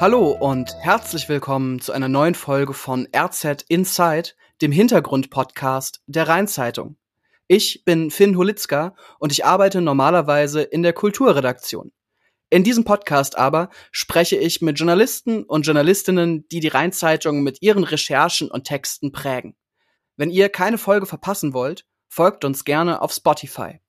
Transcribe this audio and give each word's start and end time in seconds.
Hallo 0.00 0.30
und 0.30 0.76
herzlich 0.76 1.28
willkommen 1.28 1.80
zu 1.80 1.90
einer 1.90 2.06
neuen 2.06 2.36
Folge 2.36 2.72
von 2.72 3.08
RZ 3.12 3.64
Inside, 3.66 4.30
dem 4.62 4.70
Hintergrund-Podcast 4.70 6.02
der 6.06 6.28
Rheinzeitung. 6.28 6.96
Ich 7.48 7.84
bin 7.84 8.12
Finn 8.12 8.36
Holitzka 8.36 8.94
und 9.18 9.32
ich 9.32 9.44
arbeite 9.44 9.80
normalerweise 9.80 10.62
in 10.62 10.84
der 10.84 10.92
Kulturredaktion. 10.92 11.90
In 12.48 12.62
diesem 12.62 12.84
Podcast 12.84 13.36
aber 13.36 13.70
spreche 13.90 14.36
ich 14.36 14.62
mit 14.62 14.78
Journalisten 14.78 15.42
und 15.42 15.66
Journalistinnen, 15.66 16.46
die 16.46 16.60
die 16.60 16.68
Rheinzeitung 16.68 17.42
mit 17.42 17.60
ihren 17.60 17.82
Recherchen 17.82 18.52
und 18.52 18.68
Texten 18.68 19.10
prägen. 19.10 19.56
Wenn 20.16 20.30
ihr 20.30 20.48
keine 20.48 20.78
Folge 20.78 21.06
verpassen 21.06 21.54
wollt, 21.54 21.86
folgt 22.08 22.44
uns 22.44 22.64
gerne 22.64 23.02
auf 23.02 23.12
Spotify. 23.12 23.80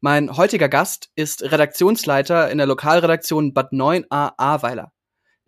Mein 0.00 0.36
heutiger 0.36 0.68
Gast 0.68 1.12
ist 1.14 1.44
Redaktionsleiter 1.44 2.50
in 2.50 2.58
der 2.58 2.66
Lokalredaktion 2.66 3.54
Bad 3.54 3.70
9a 3.70 4.32
Ahrweiler. 4.36 4.92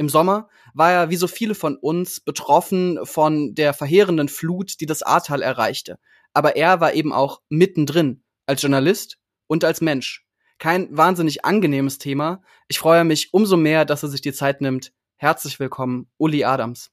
Im 0.02 0.08
Sommer 0.08 0.48
war 0.74 0.90
er, 0.90 1.10
wie 1.10 1.16
so 1.16 1.28
viele 1.28 1.54
von 1.54 1.76
uns, 1.76 2.18
betroffen 2.18 2.98
von 3.04 3.54
der 3.54 3.72
verheerenden 3.72 4.28
Flut, 4.28 4.80
die 4.80 4.86
das 4.86 5.04
Ahrtal 5.04 5.42
erreichte. 5.42 5.96
Aber 6.32 6.56
er 6.56 6.80
war 6.80 6.94
eben 6.94 7.12
auch 7.12 7.40
mittendrin, 7.48 8.24
als 8.44 8.62
Journalist 8.62 9.18
und 9.46 9.62
als 9.62 9.80
Mensch. 9.80 10.26
Kein 10.58 10.88
wahnsinnig 10.90 11.44
angenehmes 11.44 11.98
Thema. 11.98 12.42
Ich 12.66 12.80
freue 12.80 13.04
mich 13.04 13.32
umso 13.32 13.56
mehr, 13.56 13.84
dass 13.84 14.02
er 14.02 14.08
sich 14.08 14.20
die 14.20 14.32
Zeit 14.32 14.60
nimmt. 14.60 14.92
Herzlich 15.18 15.60
willkommen, 15.60 16.10
Uli 16.18 16.42
Adams. 16.42 16.90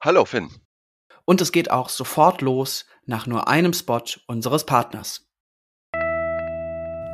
Hallo, 0.00 0.24
Finn. 0.24 0.50
Und 1.26 1.40
es 1.40 1.52
geht 1.52 1.70
auch 1.70 1.88
sofort 1.88 2.42
los 2.42 2.86
nach 3.04 3.28
nur 3.28 3.46
einem 3.46 3.72
Spot 3.72 4.02
unseres 4.26 4.66
Partners. 4.66 5.30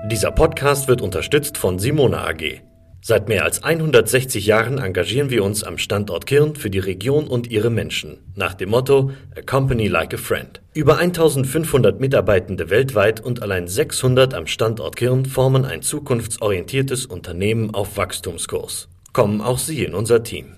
Dieser 0.07 0.30
Podcast 0.30 0.88
wird 0.88 1.02
unterstützt 1.02 1.59
von 1.59 1.79
Simona 1.79 2.27
AG. 2.27 2.72
Seit 3.05 3.27
mehr 3.27 3.42
als 3.42 3.65
160 3.65 4.47
Jahren 4.47 4.79
engagieren 4.79 5.29
wir 5.29 5.43
uns 5.43 5.65
am 5.65 5.77
Standort 5.77 6.24
Kirn 6.24 6.55
für 6.55 6.70
die 6.70 6.79
Region 6.79 7.27
und 7.27 7.51
ihre 7.51 7.68
Menschen. 7.68 8.18
Nach 8.37 8.54
dem 8.54 8.71
Motto 8.71 9.10
A 9.37 9.43
Company 9.43 9.88
Like 9.88 10.15
a 10.15 10.16
Friend. 10.16 10.63
Über 10.73 10.99
1500 10.99 11.99
Mitarbeitende 11.99 12.71
weltweit 12.71 13.18
und 13.18 13.43
allein 13.43 13.66
600 13.66 14.35
am 14.35 14.46
Standort 14.46 14.95
Kirn 14.95 15.27
formen 15.27 15.65
ein 15.65 15.82
zukunftsorientiertes 15.82 17.07
Unternehmen 17.07 17.74
auf 17.74 17.96
Wachstumskurs. 17.96 18.88
Kommen 19.12 19.40
auch 19.40 19.59
Sie 19.59 19.82
in 19.82 19.95
unser 19.95 20.23
Team. 20.23 20.55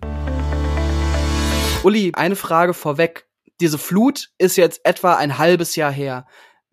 Uli, 1.82 2.12
eine 2.14 2.36
Frage 2.36 2.74
vorweg. 2.74 3.26
Diese 3.62 3.78
Flut 3.78 4.28
ist 4.36 4.56
jetzt 4.56 4.82
etwa 4.84 5.14
ein 5.14 5.38
halbes 5.38 5.76
Jahr 5.76 5.92
her. 5.92 6.26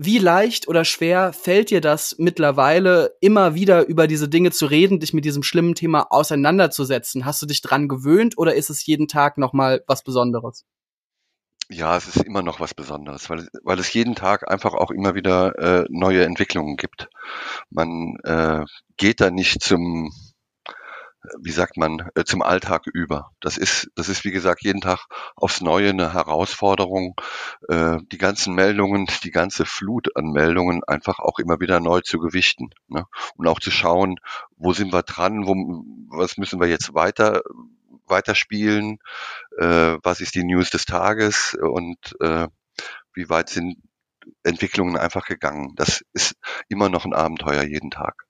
Wie 0.03 0.17
leicht 0.17 0.67
oder 0.67 0.83
schwer 0.83 1.31
fällt 1.31 1.69
dir 1.69 1.79
das 1.79 2.15
mittlerweile, 2.17 3.15
immer 3.21 3.53
wieder 3.53 3.85
über 3.85 4.07
diese 4.07 4.27
Dinge 4.27 4.49
zu 4.49 4.65
reden, 4.65 4.99
dich 4.99 5.13
mit 5.13 5.25
diesem 5.25 5.43
schlimmen 5.43 5.75
Thema 5.75 6.07
auseinanderzusetzen? 6.11 7.23
Hast 7.23 7.39
du 7.43 7.45
dich 7.45 7.61
dran 7.61 7.87
gewöhnt 7.87 8.35
oder 8.35 8.55
ist 8.55 8.71
es 8.71 8.83
jeden 8.83 9.07
Tag 9.07 9.37
nochmal 9.37 9.83
was 9.85 10.03
Besonderes? 10.03 10.65
Ja, 11.69 11.95
es 11.95 12.07
ist 12.07 12.25
immer 12.25 12.41
noch 12.41 12.59
was 12.59 12.73
Besonderes, 12.73 13.29
weil, 13.29 13.47
weil 13.61 13.77
es 13.77 13.93
jeden 13.93 14.15
Tag 14.15 14.49
einfach 14.49 14.73
auch 14.73 14.89
immer 14.89 15.13
wieder 15.13 15.59
äh, 15.59 15.85
neue 15.91 16.25
Entwicklungen 16.25 16.77
gibt. 16.77 17.07
Man 17.69 18.15
äh, 18.23 18.65
geht 18.97 19.21
da 19.21 19.29
nicht 19.29 19.61
zum 19.61 20.11
wie 21.39 21.51
sagt 21.51 21.77
man, 21.77 22.09
äh, 22.15 22.23
zum 22.23 22.41
Alltag 22.41 22.87
über. 22.87 23.31
Das 23.39 23.57
ist, 23.57 23.91
das 23.95 24.09
ist 24.09 24.23
wie 24.25 24.31
gesagt 24.31 24.63
jeden 24.63 24.81
Tag 24.81 25.05
aufs 25.35 25.61
Neue 25.61 25.89
eine 25.89 26.13
Herausforderung, 26.13 27.15
äh, 27.69 27.97
die 28.11 28.17
ganzen 28.17 28.55
Meldungen, 28.55 29.07
die 29.23 29.31
ganze 29.31 29.65
Flut 29.65 30.15
an 30.15 30.31
Meldungen 30.31 30.83
einfach 30.83 31.19
auch 31.19 31.39
immer 31.39 31.59
wieder 31.59 31.79
neu 31.79 32.01
zu 32.01 32.19
gewichten 32.19 32.69
ne? 32.87 33.05
und 33.35 33.47
auch 33.47 33.59
zu 33.59 33.71
schauen, 33.71 34.19
wo 34.57 34.73
sind 34.73 34.93
wir 34.93 35.03
dran, 35.03 35.45
wo, 35.45 35.53
was 36.17 36.37
müssen 36.37 36.59
wir 36.59 36.67
jetzt 36.67 36.93
weiter 36.93 37.41
weiterspielen, 38.07 38.99
äh, 39.57 39.97
was 40.03 40.19
ist 40.19 40.35
die 40.35 40.43
News 40.43 40.69
des 40.69 40.85
Tages 40.85 41.57
und 41.59 41.97
äh, 42.19 42.47
wie 43.13 43.29
weit 43.29 43.49
sind 43.49 43.77
Entwicklungen 44.43 44.97
einfach 44.97 45.25
gegangen. 45.25 45.73
Das 45.75 46.03
ist 46.13 46.35
immer 46.67 46.89
noch 46.89 47.05
ein 47.05 47.13
Abenteuer 47.13 47.63
jeden 47.63 47.89
Tag. 47.89 48.25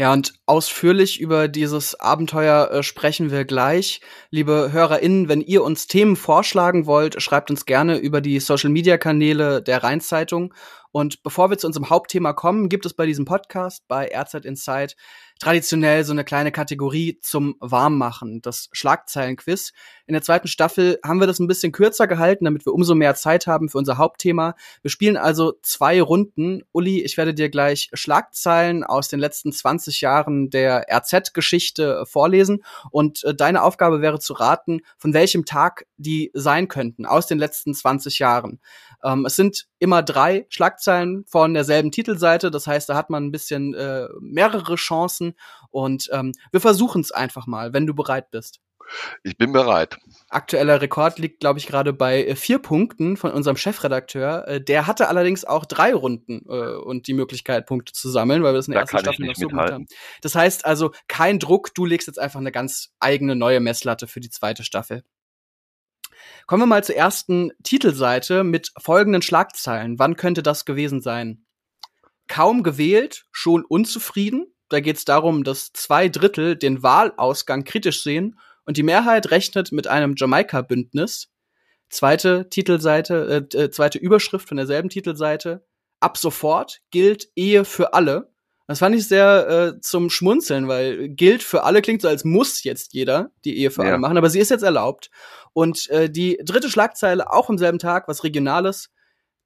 Ja, 0.00 0.14
und 0.14 0.32
ausführlich 0.46 1.20
über 1.20 1.46
dieses 1.46 1.94
Abenteuer 2.00 2.70
äh, 2.70 2.82
sprechen 2.82 3.30
wir 3.30 3.44
gleich. 3.44 4.00
Liebe 4.30 4.70
HörerInnen, 4.72 5.28
wenn 5.28 5.42
ihr 5.42 5.62
uns 5.62 5.88
Themen 5.88 6.16
vorschlagen 6.16 6.86
wollt, 6.86 7.20
schreibt 7.20 7.50
uns 7.50 7.66
gerne 7.66 7.98
über 7.98 8.22
die 8.22 8.40
Social 8.40 8.70
Media 8.70 8.96
Kanäle 8.96 9.60
der 9.60 9.82
Rheinzeitung. 9.82 10.54
Und 10.90 11.22
bevor 11.22 11.50
wir 11.50 11.58
zu 11.58 11.66
unserem 11.66 11.90
Hauptthema 11.90 12.32
kommen, 12.32 12.70
gibt 12.70 12.86
es 12.86 12.94
bei 12.94 13.04
diesem 13.04 13.26
Podcast 13.26 13.86
bei 13.88 14.10
RZ 14.10 14.46
Insight 14.46 14.96
traditionell 15.40 16.04
so 16.04 16.12
eine 16.12 16.22
kleine 16.22 16.52
Kategorie 16.52 17.18
zum 17.20 17.56
Warmmachen, 17.60 18.42
das 18.42 18.68
Schlagzeilenquiz. 18.72 19.72
In 20.06 20.12
der 20.12 20.22
zweiten 20.22 20.48
Staffel 20.48 20.98
haben 21.02 21.18
wir 21.18 21.26
das 21.26 21.38
ein 21.40 21.46
bisschen 21.46 21.72
kürzer 21.72 22.06
gehalten, 22.06 22.44
damit 22.44 22.66
wir 22.66 22.74
umso 22.74 22.94
mehr 22.94 23.14
Zeit 23.14 23.46
haben 23.46 23.70
für 23.70 23.78
unser 23.78 23.96
Hauptthema. 23.96 24.54
Wir 24.82 24.90
spielen 24.90 25.16
also 25.16 25.54
zwei 25.62 26.02
Runden. 26.02 26.62
Uli, 26.72 27.02
ich 27.02 27.16
werde 27.16 27.32
dir 27.32 27.48
gleich 27.48 27.88
Schlagzeilen 27.94 28.84
aus 28.84 29.08
den 29.08 29.18
letzten 29.18 29.50
20 29.50 30.02
Jahren 30.02 30.50
der 30.50 30.86
RZ-Geschichte 30.92 32.04
vorlesen 32.06 32.62
und 32.90 33.24
äh, 33.24 33.34
deine 33.34 33.62
Aufgabe 33.62 34.02
wäre 34.02 34.20
zu 34.20 34.34
raten, 34.34 34.82
von 34.98 35.14
welchem 35.14 35.46
Tag 35.46 35.86
die 35.96 36.30
sein 36.34 36.68
könnten 36.68 37.06
aus 37.06 37.26
den 37.26 37.38
letzten 37.38 37.72
20 37.72 38.18
Jahren. 38.18 38.60
Ähm, 39.02 39.24
es 39.24 39.36
sind 39.36 39.69
immer 39.80 40.02
drei 40.02 40.46
Schlagzeilen 40.50 41.24
von 41.26 41.54
derselben 41.54 41.90
Titelseite, 41.90 42.50
das 42.50 42.66
heißt, 42.66 42.88
da 42.88 42.94
hat 42.94 43.10
man 43.10 43.24
ein 43.24 43.32
bisschen 43.32 43.74
äh, 43.74 44.06
mehrere 44.20 44.76
Chancen 44.76 45.34
und 45.70 46.08
ähm, 46.12 46.32
wir 46.52 46.60
versuchen 46.60 47.00
es 47.00 47.10
einfach 47.10 47.46
mal, 47.46 47.72
wenn 47.72 47.86
du 47.86 47.94
bereit 47.94 48.30
bist. 48.30 48.60
Ich 49.22 49.36
bin 49.36 49.52
bereit. 49.52 49.98
Aktueller 50.28 50.80
Rekord 50.80 51.18
liegt, 51.18 51.40
glaube 51.40 51.58
ich, 51.58 51.66
gerade 51.66 51.92
bei 51.92 52.24
äh, 52.24 52.36
vier 52.36 52.58
Punkten 52.58 53.16
von 53.16 53.30
unserem 53.32 53.56
Chefredakteur. 53.56 54.48
Äh, 54.48 54.60
der 54.60 54.86
hatte 54.86 55.08
allerdings 55.08 55.44
auch 55.44 55.64
drei 55.64 55.94
Runden 55.94 56.44
äh, 56.48 56.76
und 56.76 57.06
die 57.06 57.14
Möglichkeit, 57.14 57.66
Punkte 57.66 57.92
zu 57.92 58.10
sammeln, 58.10 58.42
weil 58.42 58.52
wir 58.52 58.58
das 58.58 58.68
in 58.68 58.72
der 58.72 58.80
da 58.80 58.90
ersten 58.90 58.98
Staffel 58.98 59.26
noch 59.26 59.36
so 59.36 59.48
gemacht 59.48 59.72
haben. 59.72 59.86
Das 60.22 60.34
heißt 60.34 60.66
also, 60.66 60.92
kein 61.08 61.38
Druck, 61.38 61.74
du 61.74 61.84
legst 61.84 62.08
jetzt 62.08 62.18
einfach 62.18 62.40
eine 62.40 62.52
ganz 62.52 62.92
eigene 62.98 63.36
neue 63.36 63.60
Messlatte 63.60 64.06
für 64.06 64.20
die 64.20 64.30
zweite 64.30 64.64
Staffel. 64.64 65.04
Kommen 66.46 66.62
wir 66.62 66.66
mal 66.66 66.84
zur 66.84 66.96
ersten 66.96 67.52
Titelseite 67.62 68.44
mit 68.44 68.72
folgenden 68.78 69.22
Schlagzeilen. 69.22 69.98
Wann 69.98 70.16
könnte 70.16 70.42
das 70.42 70.64
gewesen 70.64 71.00
sein? 71.00 71.44
Kaum 72.28 72.62
gewählt, 72.62 73.26
schon 73.32 73.64
unzufrieden. 73.64 74.46
Da 74.68 74.80
geht 74.80 74.96
es 74.96 75.04
darum, 75.04 75.42
dass 75.42 75.72
zwei 75.72 76.08
Drittel 76.08 76.56
den 76.56 76.82
Wahlausgang 76.82 77.64
kritisch 77.64 78.02
sehen 78.02 78.38
und 78.64 78.76
die 78.76 78.82
Mehrheit 78.84 79.30
rechnet 79.30 79.72
mit 79.72 79.88
einem 79.88 80.14
Jamaika-Bündnis. 80.16 81.32
Zweite 81.88 82.48
Titelseite, 82.48 83.48
äh, 83.52 83.56
äh, 83.58 83.70
zweite 83.70 83.98
Überschrift 83.98 84.46
von 84.46 84.56
derselben 84.56 84.88
Titelseite. 84.88 85.66
Ab 85.98 86.16
sofort 86.16 86.80
gilt 86.90 87.28
Ehe 87.34 87.64
für 87.64 87.94
alle. 87.94 88.29
Das 88.70 88.78
fand 88.78 88.94
ich 88.94 89.08
sehr 89.08 89.48
äh, 89.48 89.80
zum 89.80 90.10
Schmunzeln, 90.10 90.68
weil 90.68 91.08
gilt 91.08 91.42
für 91.42 91.64
alle 91.64 91.82
klingt 91.82 92.02
so, 92.02 92.06
als 92.06 92.24
muss 92.24 92.62
jetzt 92.62 92.92
jeder 92.92 93.32
die 93.44 93.58
Ehe 93.58 93.72
für 93.72 93.82
ja. 93.82 93.88
alle 93.88 93.98
machen, 93.98 94.16
aber 94.16 94.30
sie 94.30 94.38
ist 94.38 94.48
jetzt 94.48 94.62
erlaubt. 94.62 95.10
Und 95.52 95.90
äh, 95.90 96.08
die 96.08 96.38
dritte 96.44 96.70
Schlagzeile, 96.70 97.32
auch 97.32 97.48
am 97.48 97.58
selben 97.58 97.80
Tag, 97.80 98.06
was 98.06 98.22
Regionales, 98.22 98.90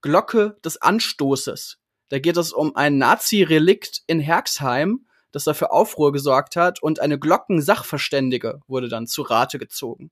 Glocke 0.02 0.58
des 0.62 0.76
Anstoßes. 0.82 1.78
Da 2.10 2.18
geht 2.18 2.36
es 2.36 2.52
um 2.52 2.76
ein 2.76 2.98
Nazi-Relikt 2.98 4.02
in 4.06 4.20
Herxheim, 4.20 5.06
das 5.32 5.44
dafür 5.44 5.72
Aufruhr 5.72 6.12
gesorgt 6.12 6.54
hat 6.54 6.82
und 6.82 7.00
eine 7.00 7.18
Glockensachverständige 7.18 8.60
wurde 8.66 8.90
dann 8.90 9.06
zu 9.06 9.22
Rate 9.22 9.58
gezogen. 9.58 10.10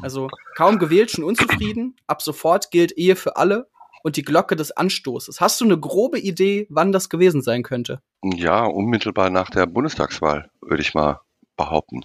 Also 0.00 0.30
kaum 0.56 0.78
gewählt, 0.78 1.10
schon 1.10 1.24
unzufrieden. 1.24 1.96
Ab 2.06 2.22
sofort 2.22 2.70
gilt 2.70 2.92
Ehe 2.92 3.14
für 3.14 3.36
alle 3.36 3.68
und 4.04 4.16
die 4.16 4.22
Glocke 4.22 4.54
des 4.54 4.70
Anstoßes. 4.70 5.40
Hast 5.40 5.60
du 5.60 5.64
eine 5.64 5.80
grobe 5.80 6.20
Idee, 6.20 6.66
wann 6.68 6.92
das 6.92 7.08
gewesen 7.08 7.40
sein 7.42 7.62
könnte? 7.62 8.02
Ja, 8.22 8.64
unmittelbar 8.64 9.30
nach 9.30 9.48
der 9.48 9.66
Bundestagswahl, 9.66 10.50
würde 10.60 10.82
ich 10.82 10.94
mal 10.94 11.20
behaupten. 11.56 12.02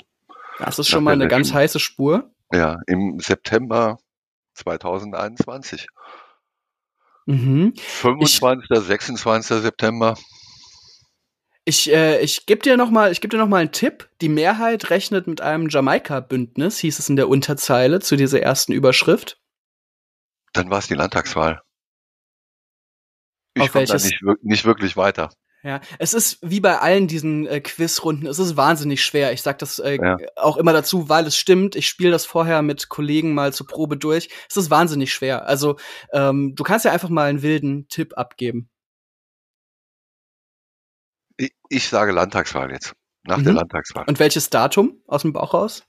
Das 0.60 0.80
ist 0.80 0.88
schon 0.88 1.04
nach 1.04 1.12
mal 1.12 1.14
eine 1.14 1.28
ganz 1.28 1.54
heiße 1.54 1.80
Spur. 1.80 2.32
Ja, 2.54 2.78
im 2.88 3.20
September 3.20 4.00
2021. 4.54 5.88
Mhm. 7.26 7.74
25. 7.76 8.70
Ich, 8.72 8.80
26. 8.80 9.62
September. 9.62 10.18
Ich, 11.66 11.92
äh, 11.92 12.22
ich 12.22 12.46
gebe 12.46 12.62
dir 12.62 12.78
noch 12.78 12.92
mal, 12.92 13.12
ich 13.12 13.20
gebe 13.20 13.36
dir 13.36 13.44
noch 13.44 13.50
mal 13.50 13.58
einen 13.58 13.74
Tipp. 13.74 14.10
Die 14.22 14.30
Mehrheit 14.30 14.90
rechnet 14.90 15.28
mit 15.28 15.42
einem 15.42 15.68
Jamaika-Bündnis, 15.68 16.80
hieß 16.80 16.98
es 16.98 17.10
in 17.10 17.18
der 17.18 17.28
Unterzeile 17.28 18.00
zu 18.00 18.16
dieser 18.16 18.42
ersten 18.42 18.72
Überschrift. 18.72 19.42
Dann 20.54 20.70
war 20.70 20.80
es 20.80 20.88
die 20.88 20.96
Landtagswahl. 20.96 21.62
Ich 23.66 23.72
komme 23.72 23.86
da 23.86 23.94
nicht, 23.96 24.22
nicht 24.42 24.66
wirklich 24.66 24.98
weiter. 24.98 25.30
Ja, 25.62 25.82
es 25.98 26.14
ist 26.14 26.40
wie 26.42 26.62
bei 26.62 26.80
allen 26.80 27.08
diesen 27.08 27.46
äh, 27.46 27.60
Quizrunden, 27.60 28.28
es 28.28 28.40
ist 28.40 28.56
wahnsinnig 28.56 29.04
schwer. 29.04 29.34
Ich 29.34 29.42
sag 29.42 29.60
das 29.60 29.78
äh, 29.80 29.98
ja. 30.02 30.18
auch 30.38 30.56
immer 30.56 30.72
dazu, 30.72 31.10
weil 31.10 31.28
es 31.28 31.36
stimmt. 31.36 31.76
Ich 31.76 31.88
spiele 31.88 32.12
das 32.12 32.26
vorher 32.26 32.62
mit 32.62 32.88
Kollegen 32.88 33.34
mal 33.34 33.52
zur 33.52 33.68
Probe 33.68 33.98
durch. 33.98 34.30
Es 34.50 34.56
ist 34.56 34.70
wahnsinnig 34.70 35.14
schwer. 35.14 35.48
Also 35.48 35.76
ähm, 36.14 36.56
du 36.56 36.64
kannst 36.64 36.86
ja 36.86 36.94
einfach 36.94 37.10
mal 37.10 37.30
einen 37.30 37.42
wilden 37.42 37.90
Tipp 37.90 38.18
abgeben. 38.18 38.70
Ich, 41.36 41.52
ich 41.68 41.90
sage 41.90 42.14
Landtagswahl 42.14 42.72
jetzt. 42.72 42.94
Nach 43.24 43.38
mhm. 43.38 43.44
der 43.44 43.54
Landtagswahl. 43.54 44.06
Und 44.08 44.20
welches 44.20 44.50
Datum 44.50 45.02
aus 45.08 45.24
dem 45.24 45.34
Bauch 45.34 45.54
raus? 45.54 45.84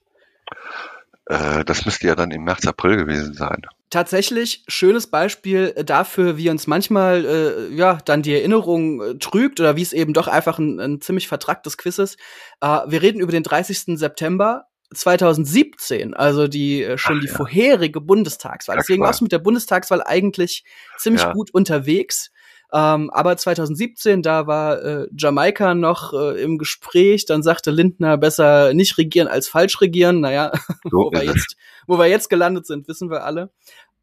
Äh, 1.25 1.63
das 1.65 1.85
müsste 1.85 2.07
ja 2.07 2.15
dann 2.15 2.31
im 2.31 2.43
März, 2.43 2.65
April 2.65 2.97
gewesen 2.97 3.33
sein. 3.33 3.61
Tatsächlich 3.89 4.63
schönes 4.67 5.07
Beispiel 5.07 5.73
dafür, 5.85 6.37
wie 6.37 6.49
uns 6.49 6.65
manchmal 6.65 7.25
äh, 7.25 7.75
ja 7.75 7.99
dann 8.05 8.21
die 8.21 8.33
Erinnerung 8.33 9.01
äh, 9.01 9.17
trügt 9.17 9.59
oder 9.59 9.75
wie 9.75 9.81
es 9.81 9.91
eben 9.93 10.13
doch 10.13 10.27
einfach 10.27 10.59
ein, 10.59 10.79
ein 10.79 11.01
ziemlich 11.01 11.27
vertracktes 11.27 11.77
Quiz 11.77 11.97
ist. 11.97 12.17
Äh, 12.61 12.79
wir 12.87 13.01
reden 13.01 13.19
über 13.19 13.33
den 13.33 13.43
30. 13.43 13.97
September 13.99 14.67
2017, 14.93 16.13
also 16.13 16.47
die 16.47 16.83
äh, 16.83 16.97
schon 16.97 17.17
Ach, 17.17 17.21
die 17.21 17.27
ja. 17.27 17.33
vorherige 17.33 18.01
Bundestagswahl. 18.01 18.77
Deswegen 18.77 19.03
warst 19.03 19.21
du 19.21 19.25
mit 19.25 19.31
der 19.31 19.39
Bundestagswahl 19.39 20.03
eigentlich 20.03 20.63
ziemlich 20.97 21.23
ja. 21.23 21.33
gut 21.33 21.53
unterwegs. 21.53 22.31
Ähm, 22.73 23.09
aber 23.09 23.35
2017, 23.35 24.21
da 24.21 24.47
war 24.47 24.81
äh, 24.81 25.07
Jamaika 25.17 25.75
noch 25.75 26.13
äh, 26.13 26.41
im 26.41 26.57
Gespräch, 26.57 27.25
dann 27.25 27.43
sagte 27.43 27.69
Lindner 27.69 28.17
besser 28.17 28.73
nicht 28.73 28.97
regieren 28.97 29.27
als 29.27 29.49
falsch 29.49 29.81
regieren. 29.81 30.21
Naja, 30.21 30.51
so 30.83 30.91
wo, 30.91 31.11
wir 31.11 31.25
jetzt, 31.25 31.57
wo 31.85 31.99
wir 31.99 32.07
jetzt 32.07 32.29
gelandet 32.29 32.65
sind, 32.65 32.87
wissen 32.87 33.09
wir 33.09 33.25
alle. 33.25 33.51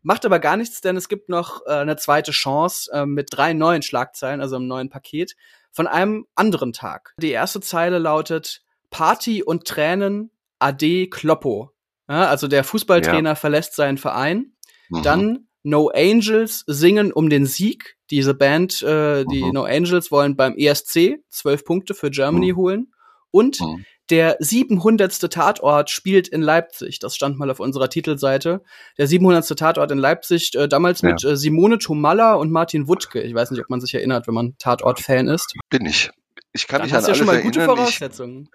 Macht 0.03 0.27
aber 0.27 0.39
gar 0.39 0.57
nichts, 0.57 0.81
denn 0.81 0.97
es 0.97 1.09
gibt 1.09 1.29
noch 1.29 1.67
äh, 1.67 1.71
eine 1.71 1.97
zweite 1.97 2.33
Chance 2.33 2.91
äh, 2.93 3.07
mit 3.07 3.29
drei 3.31 3.53
neuen 3.55 3.83
Schlagzeilen, 3.83 4.41
also 4.41 4.57
einem 4.57 4.69
neuen 4.69 4.91
Paket, 4.91 5.35
von 5.73 5.87
einem 5.87 6.27
anderen 6.35 6.73
Tag. 6.73 7.15
Die 7.21 7.31
erste 7.31 7.61
Zeile 7.61 7.99
lautet 7.99 8.63
Party 8.91 9.43
und 9.43 9.65
Tränen, 9.67 10.31
Ade 10.59 11.09
Kloppo. 11.09 11.73
Ja, 12.09 12.29
also 12.29 12.49
der 12.49 12.65
Fußballtrainer 12.65 13.31
ja. 13.31 13.35
verlässt 13.35 13.75
seinen 13.75 13.99
Verein. 13.99 14.53
Mhm. 14.89 15.03
Dann 15.03 15.48
No 15.69 15.91
Angels 15.95 16.65
singen 16.67 17.13
um 17.13 17.29
den 17.29 17.47
Sieg. 17.47 17.97
Diese 18.11 18.33
Band, 18.35 18.83
äh, 18.83 19.25
die 19.27 19.45
mhm. 19.45 19.53
No 19.53 19.65
Angels, 19.65 20.11
wollen 20.11 20.35
beim 20.35 20.57
ESC 20.57 21.19
zwölf 21.29 21.65
Punkte 21.65 21.95
für 21.95 22.11
Germany 22.11 22.53
mhm. 22.53 22.57
holen. 22.57 22.93
Und 23.31 23.61
mhm. 23.61 23.85
der 24.09 24.37
700. 24.41 25.31
Tatort 25.31 25.91
spielt 25.91 26.27
in 26.27 26.41
Leipzig. 26.41 26.99
Das 27.01 27.15
stand 27.15 27.39
mal 27.39 27.51
auf 27.51 27.61
unserer 27.61 27.91
Titelseite. 27.91 28.63
Der 28.97 29.07
700. 29.07 29.59
Tatort 29.59 29.91
in 29.91 29.99
Leipzig, 29.99 30.55
äh, 30.55 30.69
damals 30.69 31.03
ja. 31.03 31.11
mit 31.11 31.23
äh, 31.25 31.37
Simone 31.37 31.79
Tomalla 31.79 32.35
und 32.35 32.51
Martin 32.51 32.89
Wuttke. 32.89 33.21
Ich 33.21 33.35
weiß 33.35 33.51
nicht, 33.51 33.61
ob 33.61 33.69
man 33.69 33.83
sich 33.83 33.95
erinnert, 33.95 34.27
wenn 34.27 34.35
man 34.35 34.57
Tatort-Fan 34.59 35.29
ist. 35.29 35.53
Bin 35.69 35.85
ich. 35.85 36.11
Ich 36.53 36.67
kann 36.67 36.81
Dann 36.81 36.87
mich 36.87 36.95
an 36.95 37.05
alles 37.05 37.09
ja 37.09 37.15
schon 37.15 37.27
mal 37.27 37.35
erinnern. 37.35 37.53
gute 37.53 37.65
Voraussetzungen. 37.67 38.49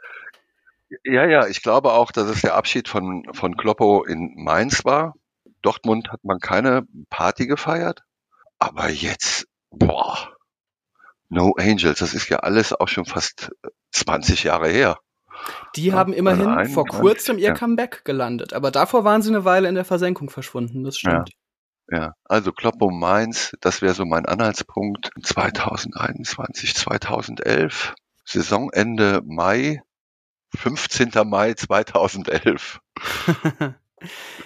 Ich, 0.89 1.13
ja, 1.13 1.25
ja, 1.27 1.47
ich 1.47 1.61
glaube 1.61 1.91
auch, 1.93 2.11
dass 2.11 2.27
es 2.27 2.41
der 2.41 2.55
Abschied 2.55 2.87
von, 2.87 3.23
von 3.33 3.55
Kloppo 3.55 4.03
in 4.03 4.33
Mainz 4.35 4.83
war. 4.83 5.13
Dortmund 5.63 6.11
hat 6.11 6.23
man 6.23 6.39
keine 6.39 6.83
Party 7.09 7.47
gefeiert. 7.47 8.03
Aber 8.59 8.89
jetzt, 8.89 9.47
boah, 9.71 10.33
No 11.33 11.55
Angels, 11.57 11.99
das 11.99 12.13
ist 12.13 12.29
ja 12.29 12.37
alles 12.37 12.73
auch 12.73 12.87
schon 12.87 13.05
fast 13.05 13.51
20 13.91 14.43
Jahre 14.43 14.69
her. 14.69 14.99
Die 15.75 15.87
ja, 15.87 15.95
haben 15.95 16.13
immerhin 16.13 16.47
ein, 16.47 16.69
vor 16.69 16.85
kurzem 16.85 17.37
ihr 17.37 17.49
ja. 17.49 17.53
Comeback 17.53 18.05
gelandet, 18.05 18.53
aber 18.53 18.69
davor 18.69 19.03
waren 19.03 19.23
sie 19.23 19.29
eine 19.29 19.43
Weile 19.43 19.67
in 19.67 19.75
der 19.75 19.83
Versenkung 19.83 20.29
verschwunden, 20.29 20.83
das 20.83 20.97
stimmt. 20.99 21.31
Ja, 21.89 21.97
ja. 21.97 22.13
also 22.25 22.51
Kloppo 22.51 22.91
Mainz, 22.91 23.57
das 23.59 23.81
wäre 23.81 23.95
so 23.95 24.05
mein 24.05 24.25
Anhaltspunkt. 24.25 25.09
2021, 25.21 26.75
2011, 26.75 27.95
Saisonende 28.23 29.21
Mai, 29.25 29.81
15. 30.55 31.11
Mai 31.25 31.55
2011. 31.55 32.79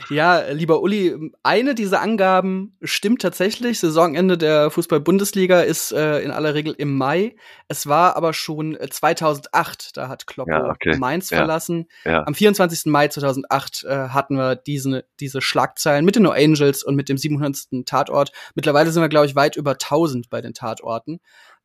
Ja, 0.09 0.49
lieber 0.51 0.81
Uli, 0.81 1.31
eine 1.43 1.75
dieser 1.75 2.01
Angaben 2.01 2.77
stimmt 2.81 3.21
tatsächlich. 3.21 3.79
Saisonende 3.79 4.37
der 4.37 4.71
Fußball-Bundesliga 4.71 5.61
ist 5.61 5.91
äh, 5.91 6.19
in 6.19 6.31
aller 6.31 6.53
Regel 6.53 6.73
im 6.77 6.97
Mai. 6.97 7.35
Es 7.67 7.87
war 7.87 8.15
aber 8.15 8.33
schon 8.33 8.77
2008, 8.89 9.87
äh, 9.87 9.89
da 9.93 10.07
hat 10.07 10.27
Kloppo 10.27 10.51
ja, 10.51 10.69
okay. 10.69 10.97
Mainz 10.97 11.29
ja. 11.29 11.37
verlassen. 11.37 11.87
Ja. 12.05 12.25
Am 12.25 12.33
24. 12.33 12.85
Mai 12.85 13.07
2008 13.07 13.83
äh, 13.83 14.09
hatten 14.09 14.37
wir 14.37 14.55
diese, 14.55 15.05
diese 15.19 15.41
Schlagzeilen 15.41 16.05
mit 16.05 16.15
den 16.15 16.23
No 16.23 16.31
Angels 16.31 16.83
und 16.83 16.95
mit 16.95 17.09
dem 17.09 17.17
700. 17.17 17.85
Tatort. 17.85 18.31
Mittlerweile 18.55 18.91
sind 18.91 19.01
wir, 19.01 19.09
glaube 19.09 19.25
ich, 19.25 19.35
weit 19.35 19.55
über 19.55 19.71
1000 19.71 20.29
bei 20.29 20.41
den 20.41 20.53
Tatorten. 20.53 21.19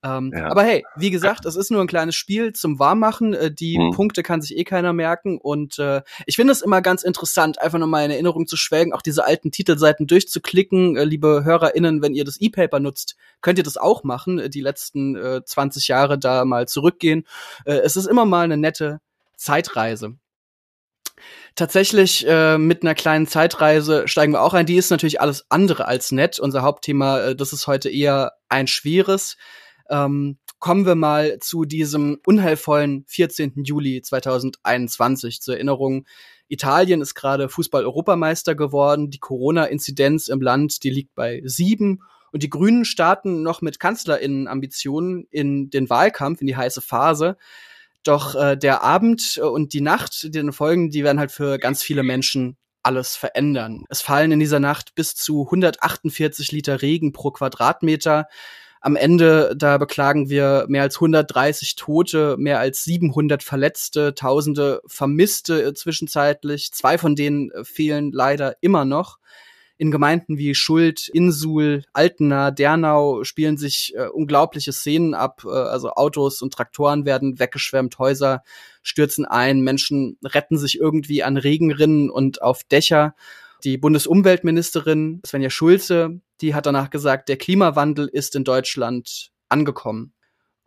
Ähm, 0.05 0.33
ja. 0.35 0.51
Aber 0.51 0.65
hey, 0.65 0.85
wie 0.97 1.11
gesagt, 1.11 1.47
es 1.47 1.55
ist 1.55 1.71
nur 1.71 1.81
ein 1.81 1.87
kleines 1.87 2.17
Spiel 2.17 2.53
zum 2.53 2.79
Warmmachen. 2.79 3.35
Äh, 3.35 3.53
die 3.53 3.79
mhm. 3.79 3.93
Punkte 3.93 4.23
kann 4.23 4.43
sich 4.43 4.57
eh 4.57 4.65
keiner 4.65 4.93
merken. 4.93 5.39
Und 5.39 5.79
äh, 5.79 6.03
ich 6.27 6.37
finde 6.37 6.53
es 6.53 6.63
immer 6.63 6.83
ganz 6.83 7.03
interessant, 7.03 7.61
einfach 7.61 7.79
nochmal 7.79 8.05
in 8.05 8.11
Erinnerung 8.11 8.47
zu 8.47 8.57
schwelgen, 8.57 8.93
auch 8.93 9.03
diese 9.03 9.25
alten 9.25 9.53
Titelseiten 9.53 10.07
durchzuklicken. 10.07 10.97
Äh, 10.97 11.05
liebe 11.05 11.45
HörerInnen, 11.45 12.03
wenn 12.03 12.15
ihr 12.15 12.25
das 12.25 12.41
E-Paper 12.41 12.81
nutzt, 12.81 13.17
könnt 13.43 13.59
ihr 13.59 13.65
das 13.65 13.77
auch 13.77 14.03
machen. 14.03 14.39
Äh, 14.39 14.51
die 14.51 14.61
letzten 14.61 15.15
äh, 15.15 15.45
20 15.45 15.89
Jahre 15.89 16.19
da 16.19 16.45
mal 16.45 16.67
zurückgehen. 16.67 17.25
Äh, 17.65 17.75
es 17.75 17.97
ist 17.97 18.07
immer 18.07 18.25
mal 18.25 18.45
eine 18.45 18.57
nette 18.57 19.01
Zeitreise. 19.37 20.17
Tatsächlich 21.55 22.27
äh, 22.27 22.57
mit 22.57 22.83
einer 22.83 22.95
kleinen 22.95 23.27
Zeitreise 23.27 24.09
steigen 24.09 24.33
wir 24.33 24.43
auch 24.43 24.55
ein. 24.55 24.67
Die 24.67 24.77
ist 24.77 24.91
natürlich 24.91 25.21
alles 25.21 25.45
andere 25.51 25.87
als 25.87 26.11
nett. 26.11 26.41
Unser 26.41 26.63
Hauptthema, 26.63 27.21
äh, 27.21 27.37
das 27.37 27.53
ist 27.53 27.67
heute 27.67 27.91
eher 27.91 28.33
ein 28.49 28.67
schweres. 28.67 29.37
Ähm, 29.93 30.39
kommen 30.59 30.87
wir 30.87 30.95
mal 30.95 31.39
zu 31.41 31.65
diesem 31.65 32.19
unheilvollen 32.27 33.05
14. 33.09 33.63
Juli 33.65 34.01
2021. 34.01 35.43
Zur 35.43 35.55
Erinnerung, 35.55 36.07
Italien 36.49 37.01
ist 37.01 37.15
gerade 37.15 37.49
Fußball-Europameister 37.49 38.55
geworden. 38.55 39.11
Die 39.11 39.19
Corona-Inzidenz 39.19 40.29
im 40.29 40.41
Land, 40.41 40.83
die 40.83 40.91
liegt 40.91 41.15
bei 41.15 41.43
sieben. 41.45 42.01
Und 42.31 42.43
die 42.43 42.51
Grünen 42.51 42.85
starten 42.85 43.43
noch 43.43 43.61
mit 43.61 43.79
KanzlerInnen-Ambitionen 43.79 45.27
in 45.31 45.69
den 45.69 45.91
Wahlkampf, 45.91 46.41
in 46.41 46.47
die 46.47 46.57
heiße 46.57 46.81
Phase. 46.81 47.37
Doch 48.03 48.35
äh, 48.35 48.57
der 48.57 48.83
Abend 48.83 49.39
und 49.39 49.75
die 49.75 49.81
Nacht, 49.81 50.25
die 50.25 50.31
den 50.31 50.53
folgen, 50.53 50.91
die 50.91 51.05
werden 51.05 51.19
halt 51.21 51.31
für 51.31 51.59
ganz 51.59 51.83
viele 51.83 52.03
Menschen 52.03 52.57
alles 52.83 53.17
verändern. 53.17 53.85
Es 53.91 54.01
fallen 54.01 54.33
in 54.33 54.41
dieser 54.41 54.61
Nacht 54.61 54.95
bis 54.95 55.15
zu 55.15 55.45
148 55.45 56.51
Liter 56.53 56.83
Regen 56.83 57.13
pro 57.13 57.31
Quadratmeter. 57.31 58.27
Am 58.85 58.97
Ende, 58.97 59.55
da 59.57 59.79
beklagen 59.79 60.29
wir 60.29 60.67
mehr 60.69 60.83
als 60.83 60.97
130 60.97 61.77
Tote, 61.77 62.35
mehr 62.37 62.59
als 62.59 62.83
700 62.83 63.45
Verletzte, 63.45 64.13
Tausende 64.17 64.83
Vermisste 64.87 65.63
äh, 65.63 65.73
zwischenzeitlich. 65.73 66.73
Zwei 66.73 66.99
von 66.99 67.15
denen 67.15 67.53
äh, 67.53 67.65
fehlen 67.65 68.11
leider 68.11 68.57
immer 68.61 68.85
noch. 68.85 69.19
In 69.79 69.93
Gemeinden 69.93 70.37
wie 70.37 70.57
Schuld, 70.57 71.09
Insul, 71.09 71.85
Altena, 71.93 72.51
Dernau 72.51 73.23
spielen 73.23 73.57
sich 73.57 73.95
äh, 73.97 74.09
unglaubliche 74.09 74.73
Szenen 74.73 75.15
ab. 75.15 75.43
Äh, 75.45 75.51
also 75.51 75.93
Autos 75.93 76.43
und 76.43 76.53
Traktoren 76.53 77.05
werden 77.05 77.39
weggeschwemmt, 77.39 78.01
Häuser 78.01 78.43
stürzen 78.83 79.25
ein, 79.25 79.61
Menschen 79.61 80.19
retten 80.25 80.59
sich 80.59 80.81
irgendwie 80.81 81.23
an 81.23 81.37
Regenrinnen 81.37 82.11
und 82.11 82.43
auf 82.43 82.65
Dächer. 82.65 83.15
Die 83.63 83.79
Bundesumweltministerin 83.79 85.23
Svenja 85.25 85.51
Schulze, 85.51 86.21
die 86.43 86.55
hat 86.55 86.67
danach 86.67 86.91
gesagt, 86.91 87.29
der 87.29 87.37
Klimawandel 87.37 88.09
ist 88.09 88.37
in 88.37 88.45
Deutschland 88.45 89.31
angekommen. 89.49 90.15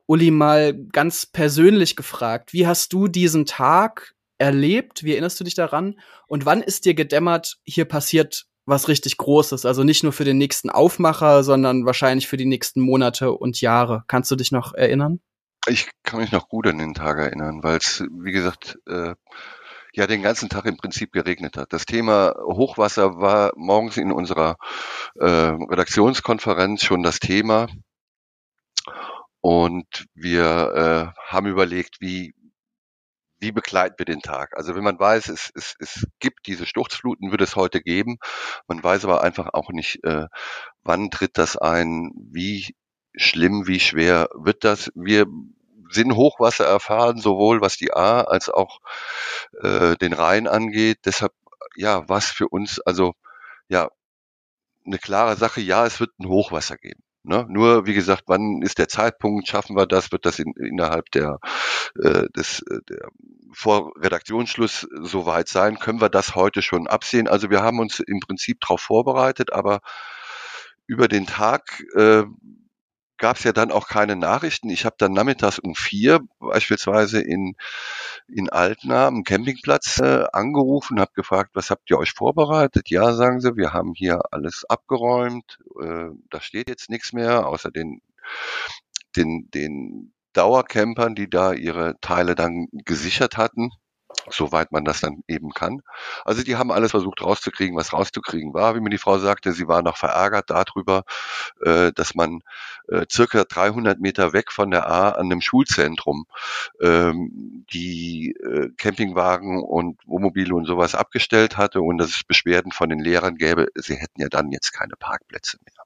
Uli, 0.08 0.32
mal 0.32 0.74
ganz 0.92 1.26
persönlich 1.26 1.96
gefragt, 1.96 2.54
wie 2.54 2.68
hast 2.68 2.94
du 2.94 3.08
diesen 3.08 3.46
Tag 3.46 4.16
erlebt? 4.38 5.04
Wie 5.04 5.12
erinnerst 5.12 5.40
du 5.40 5.44
dich 5.44 5.56
daran? 5.56 6.00
Und 6.28 6.46
wann 6.46 6.62
ist 6.62 6.86
dir 6.86 6.94
gedämmert, 6.94 7.58
hier 7.64 7.86
passiert 7.86 8.46
was 8.66 8.88
richtig 8.88 9.18
Großes? 9.18 9.66
Also 9.66 9.84
nicht 9.84 10.04
nur 10.04 10.14
für 10.14 10.26
den 10.26 10.38
nächsten 10.38 10.70
Aufmacher, 10.70 11.44
sondern 11.44 11.86
wahrscheinlich 11.86 12.28
für 12.28 12.38
die 12.38 12.46
nächsten 12.46 12.82
Monate 12.82 13.32
und 13.32 13.62
Jahre. 13.62 14.04
Kannst 14.08 14.32
du 14.32 14.36
dich 14.36 14.52
noch 14.52 14.74
erinnern? 14.74 15.20
Ich 15.68 15.90
kann 16.04 16.20
mich 16.20 16.32
noch 16.32 16.48
gut 16.48 16.68
an 16.68 16.78
den 16.78 16.94
Tag 16.94 17.18
erinnern, 17.18 17.64
weil 17.64 17.78
es, 17.78 18.04
wie 18.22 18.32
gesagt, 18.32 18.78
äh, 18.88 19.16
ja 19.96 20.08
den 20.08 20.22
ganzen 20.22 20.50
Tag 20.50 20.66
im 20.66 20.78
Prinzip 20.78 21.12
geregnet 21.12 21.58
hat. 21.58 21.72
Das 21.72 21.86
Thema 21.86 22.34
Hochwasser 22.38 23.18
war 23.18 23.52
morgens 23.56 23.98
in 23.98 24.12
unserer 24.12 24.58
äh, 25.20 25.26
Redaktionskonferenz 25.26 26.84
schon 26.84 27.04
das 27.04 27.20
Thema. 27.20 27.68
Und 29.42 30.08
wir 30.14 31.14
äh, 31.16 31.20
haben 31.32 31.48
überlegt, 31.48 32.02
wie, 32.02 32.34
wie 33.40 33.52
begleiten 33.52 33.96
wir 33.98 34.06
den 34.06 34.22
Tag? 34.22 34.58
Also 34.58 34.76
wenn 34.76 34.84
man 34.84 35.00
weiß, 35.00 35.30
es, 35.30 35.52
es, 35.54 35.76
es 35.80 36.08
gibt 36.20 36.48
diese 36.48 36.66
Sturzfluten, 36.66 37.32
wird 37.32 37.42
es 37.42 37.56
heute 37.56 37.82
geben. 37.82 38.18
Man 38.68 38.84
weiß 38.84 39.06
aber 39.06 39.24
einfach 39.24 39.54
auch 39.54 39.70
nicht, 39.70 40.04
äh, 40.04 40.26
wann 40.84 41.12
tritt 41.12 41.38
das 41.38 41.58
ein, 41.58 42.12
wie 42.32 42.76
schlimm, 43.16 43.68
wie 43.68 43.80
schwer 43.80 44.30
wird 44.34 44.64
das. 44.64 44.92
Wir 44.96 45.26
sind 45.90 46.16
Hochwasser 46.16 46.66
erfahren, 46.66 47.20
sowohl 47.20 47.62
was 47.62 47.78
die 47.78 47.94
A 47.94 48.22
als 48.22 48.50
auch 48.50 48.80
äh, 49.62 49.96
den 49.98 50.14
Rhein 50.14 50.48
angeht. 50.48 51.00
Deshalb, 51.06 51.34
ja, 51.76 52.08
was 52.08 52.26
für 52.26 52.48
uns, 52.48 52.80
also 52.82 53.14
ja, 53.68 53.90
eine 54.86 55.00
klare 55.00 55.36
Sache, 55.36 55.62
ja, 55.62 55.86
es 55.86 56.00
wird 56.00 56.12
ein 56.20 56.30
Hochwasser 56.30 56.78
geben. 56.78 57.02
Ne? 57.24 57.46
Nur, 57.50 57.88
wie 57.88 57.96
gesagt, 57.96 58.24
wann 58.28 58.62
ist 58.62 58.78
der 58.78 58.88
Zeitpunkt, 58.88 59.48
schaffen 59.48 59.76
wir 59.76 59.88
das, 59.88 60.12
wird 60.12 60.28
das 60.28 60.38
in, 60.38 60.54
innerhalb 60.54 61.10
der, 61.12 61.40
äh, 62.00 62.28
des, 62.36 62.62
äh, 62.70 62.82
der 62.88 63.10
vor 63.52 63.94
Redaktionsschluss 63.98 64.88
soweit 65.02 65.48
sein, 65.48 65.80
können 65.80 66.02
wir 66.02 66.10
das 66.10 66.36
heute 66.36 66.62
schon 66.62 66.88
absehen. 66.88 67.28
Also 67.28 67.50
wir 67.50 67.64
haben 67.64 67.80
uns 67.80 68.00
im 68.00 68.20
Prinzip 68.20 68.60
darauf 68.62 68.82
vorbereitet, 68.82 69.54
aber 69.54 69.80
über 70.86 71.08
den 71.08 71.26
Tag 71.26 71.84
äh, 71.96 72.24
gab 73.18 73.38
es 73.38 73.44
ja 73.44 73.52
dann 73.52 73.72
auch 73.72 73.88
keine 73.88 74.16
Nachrichten. 74.16 74.70
Ich 74.70 74.86
habe 74.86 74.96
dann 74.98 75.14
nachmittags 75.14 75.60
um 75.60 75.76
vier 75.76 76.20
beispielsweise 76.40 77.22
in, 77.22 77.56
in 78.28 78.50
Altena 78.50 79.08
am 79.08 79.24
Campingplatz 79.24 80.00
äh, 80.00 80.26
angerufen, 80.32 81.00
habe 81.00 81.12
gefragt, 81.14 81.52
was 81.54 81.70
habt 81.70 81.90
ihr 81.90 81.98
euch 81.98 82.12
vorbereitet? 82.12 82.90
Ja, 82.90 83.14
sagen 83.14 83.42
sie, 83.42 83.56
wir 83.56 83.74
haben 83.74 83.94
hier 83.96 84.22
alles 84.32 84.66
abgeräumt, 84.68 85.60
äh, 85.82 86.10
da 86.30 86.42
steht 86.42 86.70
jetzt 86.70 86.90
nichts 86.90 87.14
mehr, 87.14 87.48
außer 87.48 87.72
den, 87.72 88.02
den, 89.16 89.50
den 89.54 90.14
Dauercampern, 90.34 91.16
die 91.16 91.30
da 91.30 91.54
ihre 91.54 91.96
Teile 92.02 92.36
dann 92.36 92.68
gesichert 92.72 93.38
hatten 93.38 93.72
soweit 94.30 94.72
man 94.72 94.86
das 94.86 95.02
dann 95.02 95.24
eben 95.28 95.52
kann. 95.52 95.82
Also 96.24 96.44
die 96.44 96.56
haben 96.56 96.72
alles 96.72 96.92
versucht 96.92 97.22
rauszukriegen, 97.22 97.76
was 97.76 97.94
rauszukriegen 97.94 98.54
war. 98.54 98.76
Wie 98.76 98.80
mir 98.80 98.90
die 98.90 98.98
Frau 98.98 99.18
sagte, 99.18 99.54
sie 99.54 99.68
war 99.68 99.82
noch 99.82 99.98
verärgert 99.98 100.50
darüber, 100.50 101.04
äh, 101.62 101.92
dass 101.94 102.16
man 102.16 102.42
äh, 102.88 103.06
circa 103.12 103.44
300 103.44 104.00
Meter 104.00 104.34
weg 104.34 104.52
von 104.52 104.72
der 104.72 104.90
A 104.90 105.10
an 105.10 105.26
einem 105.26 105.42
Schulzentrum 105.42 106.26
ähm, 106.82 107.66
die 107.72 108.36
äh, 108.44 108.70
Campingwagen 108.78 109.64
und 109.64 110.00
Wohnmobile 110.06 110.54
und 110.56 110.66
sowas 110.66 110.96
abgestellt 110.96 111.58
hatte 111.58 111.82
und 111.82 111.98
dass 111.98 112.10
es 112.10 112.24
Beschwerden 112.24 112.72
von 112.72 112.90
den 112.90 113.00
Lehrern 113.00 113.36
gäbe, 113.36 113.68
sie 113.76 113.96
hätten 113.96 114.22
ja 114.22 114.30
dann 114.30 114.52
jetzt 114.52 114.72
keine 114.72 114.96
Parkplätze 114.98 115.58
mehr. 115.64 115.86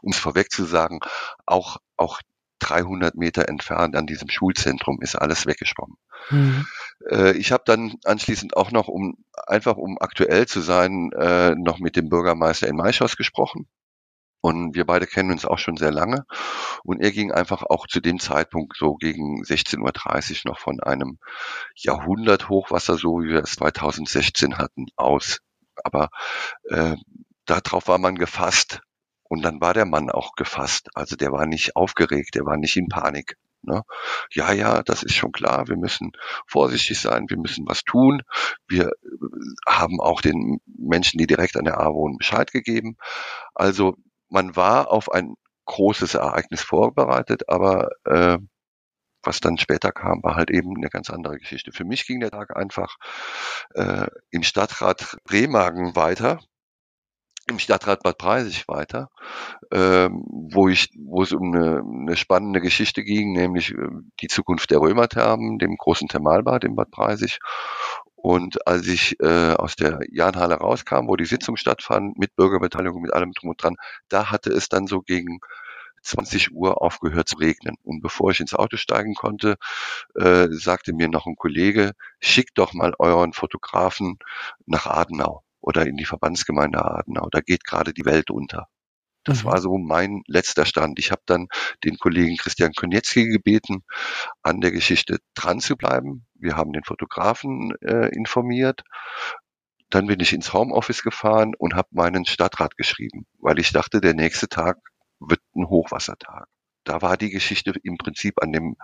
Um 0.00 0.12
es 0.12 0.18
vorweg 0.18 0.50
zu 0.50 0.64
sagen, 0.64 1.00
auch, 1.44 1.78
auch 1.96 2.20
300 2.58 3.14
Meter 3.14 3.48
entfernt 3.48 3.96
an 3.96 4.06
diesem 4.06 4.28
Schulzentrum 4.28 5.00
ist 5.00 5.16
alles 5.16 5.46
weggeschwommen. 5.46 5.96
Mhm. 6.30 6.66
Äh, 7.10 7.32
ich 7.36 7.52
habe 7.52 7.62
dann 7.66 7.94
anschließend 8.04 8.56
auch 8.56 8.70
noch, 8.70 8.88
um 8.88 9.16
einfach 9.46 9.76
um 9.76 9.98
aktuell 9.98 10.46
zu 10.46 10.60
sein, 10.60 11.10
äh, 11.12 11.54
noch 11.54 11.78
mit 11.78 11.96
dem 11.96 12.08
Bürgermeister 12.08 12.68
in 12.68 12.76
Maischoss 12.76 13.16
gesprochen. 13.16 13.68
Und 14.40 14.74
wir 14.74 14.86
beide 14.86 15.06
kennen 15.06 15.32
uns 15.32 15.44
auch 15.44 15.58
schon 15.58 15.76
sehr 15.76 15.90
lange. 15.90 16.24
Und 16.84 17.00
er 17.00 17.10
ging 17.10 17.32
einfach 17.32 17.64
auch 17.64 17.86
zu 17.86 18.00
dem 18.00 18.20
Zeitpunkt 18.20 18.76
so 18.76 18.94
gegen 18.94 19.42
16.30 19.42 20.46
Uhr 20.46 20.52
noch 20.52 20.60
von 20.60 20.80
einem 20.80 21.18
Jahrhunderthochwasser, 21.74 22.96
so 22.96 23.20
wie 23.20 23.30
wir 23.30 23.42
es 23.42 23.52
2016 23.52 24.58
hatten, 24.58 24.86
aus. 24.96 25.40
Aber 25.82 26.10
äh, 26.68 26.94
darauf 27.46 27.88
war 27.88 27.98
man 27.98 28.14
gefasst. 28.14 28.80
Und 29.28 29.42
dann 29.42 29.60
war 29.60 29.74
der 29.74 29.84
Mann 29.84 30.10
auch 30.10 30.32
gefasst. 30.34 30.88
Also 30.94 31.16
der 31.16 31.32
war 31.32 31.46
nicht 31.46 31.76
aufgeregt, 31.76 32.34
der 32.34 32.44
war 32.44 32.56
nicht 32.56 32.76
in 32.76 32.88
Panik. 32.88 33.36
Ne? 33.62 33.82
Ja, 34.32 34.52
ja, 34.52 34.82
das 34.82 35.02
ist 35.02 35.14
schon 35.14 35.32
klar. 35.32 35.68
Wir 35.68 35.76
müssen 35.76 36.12
vorsichtig 36.46 37.00
sein. 37.00 37.26
Wir 37.28 37.38
müssen 37.38 37.66
was 37.66 37.82
tun. 37.82 38.22
Wir 38.66 38.86
äh, 38.86 38.90
haben 39.68 40.00
auch 40.00 40.20
den 40.20 40.60
Menschen, 40.66 41.18
die 41.18 41.26
direkt 41.26 41.56
an 41.56 41.64
der 41.64 41.80
A 41.80 41.92
wohnen, 41.92 42.18
Bescheid 42.18 42.52
gegeben. 42.52 42.96
Also 43.54 43.96
man 44.28 44.56
war 44.56 44.90
auf 44.90 45.10
ein 45.10 45.34
großes 45.66 46.14
Ereignis 46.14 46.62
vorbereitet, 46.62 47.48
aber 47.48 47.90
äh, 48.04 48.38
was 49.22 49.40
dann 49.40 49.58
später 49.58 49.92
kam, 49.92 50.22
war 50.22 50.36
halt 50.36 50.50
eben 50.50 50.76
eine 50.76 50.88
ganz 50.88 51.10
andere 51.10 51.38
Geschichte. 51.38 51.72
Für 51.72 51.84
mich 51.84 52.06
ging 52.06 52.20
der 52.20 52.30
Tag 52.30 52.56
einfach 52.56 52.96
äh, 53.74 54.06
im 54.30 54.42
Stadtrat 54.42 55.18
Remagen 55.30 55.96
weiter 55.96 56.40
im 57.48 57.58
Stadtrat 57.58 58.02
Bad 58.02 58.18
Preisig 58.18 58.68
weiter, 58.68 59.10
ähm, 59.72 60.24
wo 60.28 60.68
ich, 60.68 60.90
wo 60.96 61.22
es 61.22 61.32
um 61.32 61.54
eine, 61.54 61.82
eine 61.82 62.16
spannende 62.16 62.60
Geschichte 62.60 63.02
ging, 63.02 63.32
nämlich 63.32 63.72
äh, 63.72 63.88
die 64.20 64.28
Zukunft 64.28 64.70
der 64.70 64.80
Römerthermen, 64.80 65.58
dem 65.58 65.76
großen 65.76 66.08
Thermalbad 66.08 66.64
in 66.64 66.76
Bad 66.76 66.90
Preisig. 66.90 67.38
Und 68.16 68.66
als 68.66 68.86
ich 68.86 69.18
äh, 69.20 69.52
aus 69.54 69.76
der 69.76 70.00
Jahnhalle 70.10 70.56
rauskam, 70.56 71.08
wo 71.08 71.16
die 71.16 71.24
Sitzung 71.24 71.56
stattfand, 71.56 72.18
mit 72.18 72.34
Bürgerbeteiligung, 72.36 73.00
mit 73.00 73.14
allem 73.14 73.32
drum 73.32 73.50
und 73.50 73.62
dran, 73.62 73.76
da 74.08 74.30
hatte 74.30 74.50
es 74.50 74.68
dann 74.68 74.86
so 74.86 75.00
gegen 75.00 75.38
20 76.02 76.52
Uhr 76.52 76.82
aufgehört 76.82 77.28
zu 77.28 77.36
regnen. 77.36 77.76
Und 77.84 78.02
bevor 78.02 78.30
ich 78.30 78.40
ins 78.40 78.54
Auto 78.54 78.76
steigen 78.76 79.14
konnte, 79.14 79.56
äh, 80.16 80.48
sagte 80.50 80.92
mir 80.92 81.08
noch 81.08 81.26
ein 81.26 81.36
Kollege, 81.36 81.92
schickt 82.20 82.58
doch 82.58 82.72
mal 82.72 82.94
euren 82.98 83.32
Fotografen 83.32 84.18
nach 84.66 84.86
Adenau 84.86 85.42
oder 85.68 85.86
in 85.86 85.98
die 85.98 86.06
Verbandsgemeinde 86.06 86.82
Adenau. 86.82 87.28
Da 87.30 87.40
geht 87.40 87.62
gerade 87.62 87.92
die 87.92 88.06
Welt 88.06 88.30
unter. 88.30 88.68
Das 89.24 89.42
mhm. 89.44 89.48
war 89.48 89.60
so 89.60 89.76
mein 89.76 90.22
letzter 90.26 90.64
Stand. 90.64 90.98
Ich 90.98 91.10
habe 91.10 91.20
dann 91.26 91.48
den 91.84 91.98
Kollegen 91.98 92.38
Christian 92.38 92.72
Konietzki 92.72 93.28
gebeten, 93.28 93.84
an 94.42 94.62
der 94.62 94.70
Geschichte 94.70 95.18
dran 95.34 95.60
zu 95.60 95.76
bleiben. 95.76 96.26
Wir 96.34 96.56
haben 96.56 96.72
den 96.72 96.84
Fotografen 96.84 97.74
äh, 97.82 98.08
informiert. 98.16 98.82
Dann 99.90 100.06
bin 100.06 100.20
ich 100.20 100.32
ins 100.32 100.54
Homeoffice 100.54 101.02
gefahren 101.02 101.52
und 101.58 101.74
habe 101.74 101.88
meinen 101.90 102.24
Stadtrat 102.24 102.78
geschrieben, 102.78 103.26
weil 103.38 103.58
ich 103.58 103.70
dachte, 103.70 104.00
der 104.00 104.14
nächste 104.14 104.48
Tag 104.48 104.78
wird 105.20 105.40
ein 105.54 105.68
Hochwassertag. 105.68 106.46
Da 106.84 107.02
war 107.02 107.18
die 107.18 107.30
Geschichte 107.30 107.74
im 107.82 107.98
Prinzip 107.98 108.42
an 108.42 108.52
dem 108.52 108.76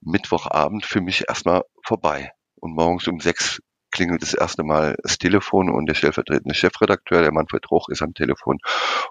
Mittwochabend 0.00 0.86
für 0.86 1.02
mich 1.02 1.28
erstmal 1.28 1.64
vorbei. 1.84 2.32
Und 2.54 2.74
morgens 2.74 3.06
um 3.08 3.20
sechs 3.20 3.60
klingelt 3.92 4.22
das 4.22 4.34
erste 4.34 4.64
Mal 4.64 4.96
das 5.02 5.18
Telefon 5.18 5.70
und 5.70 5.86
der 5.86 5.94
stellvertretende 5.94 6.54
Chefredakteur, 6.54 7.22
der 7.22 7.32
Manfred 7.32 7.70
Roch, 7.70 7.88
ist 7.88 8.02
am 8.02 8.14
Telefon 8.14 8.58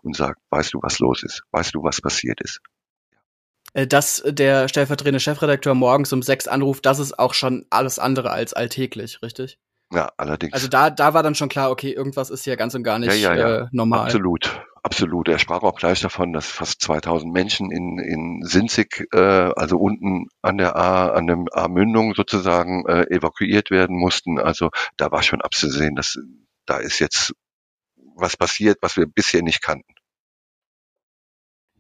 und 0.02 0.16
sagt, 0.16 0.40
weißt 0.50 0.74
du, 0.74 0.80
was 0.82 1.00
los 1.00 1.24
ist? 1.24 1.44
Weißt 1.52 1.74
du, 1.74 1.84
was 1.84 2.02
passiert 2.02 2.42
ist? 2.42 2.60
Äh, 3.74 3.88
dass 3.88 4.22
der 4.26 4.68
stellvertretende 4.68 5.20
Chefredakteur 5.20 5.74
morgens 5.76 6.12
um 6.12 6.22
sechs 6.22 6.48
anruft, 6.48 6.86
das 6.86 7.00
ist 7.00 7.18
auch 7.18 7.34
schon 7.34 7.66
alles 7.70 8.00
andere 8.00 8.32
als 8.32 8.54
alltäglich, 8.54 9.22
richtig? 9.22 9.58
Ja, 9.92 10.10
allerdings. 10.18 10.54
Also 10.54 10.68
da, 10.68 10.90
da 10.90 11.14
war 11.14 11.22
dann 11.22 11.36
schon 11.36 11.50
klar, 11.50 11.70
okay, 11.70 11.92
irgendwas 11.92 12.30
ist 12.30 12.46
hier 12.46 12.56
ganz 12.56 12.74
und 12.76 12.84
gar 12.84 12.98
nicht 12.98 13.14
ja, 13.14 13.34
ja, 13.34 13.36
ja. 13.36 13.58
Äh, 13.64 13.68
normal. 13.72 14.06
Absolut, 14.06 14.62
absolut. 14.84 15.28
Er 15.28 15.38
sprach 15.38 15.64
auch 15.64 15.76
gleich 15.76 16.00
davon, 16.00 16.32
dass 16.32 16.48
fast 16.48 16.82
2000 16.82 17.32
Menschen 17.32 17.72
in, 17.72 18.00
in 18.00 18.42
Sinzig, 18.44 19.08
äh, 19.14 19.20
also 19.20 19.78
unten 19.78 20.28
an 20.42 20.58
der 20.58 20.78
A, 20.78 21.10
an 21.10 21.28
der 21.28 21.38
A-Mündung 21.52 22.16
sozusagen, 22.16 22.86
äh, 22.88 23.04
evakuiert 23.14 23.70
werden 23.70 23.98
mussten. 23.98 24.40
Also 24.40 24.70
da 24.96 25.12
war 25.12 25.24
schon 25.24 25.42
abzusehen, 25.42 25.96
dass 25.96 26.18
da 26.66 26.78
ist 26.78 27.00
jetzt 27.00 27.34
was 28.16 28.38
passiert, 28.38 28.78
was 28.82 28.98
wir 28.98 29.08
bisher 29.08 29.42
nicht 29.42 29.62
kannten. 29.62 29.94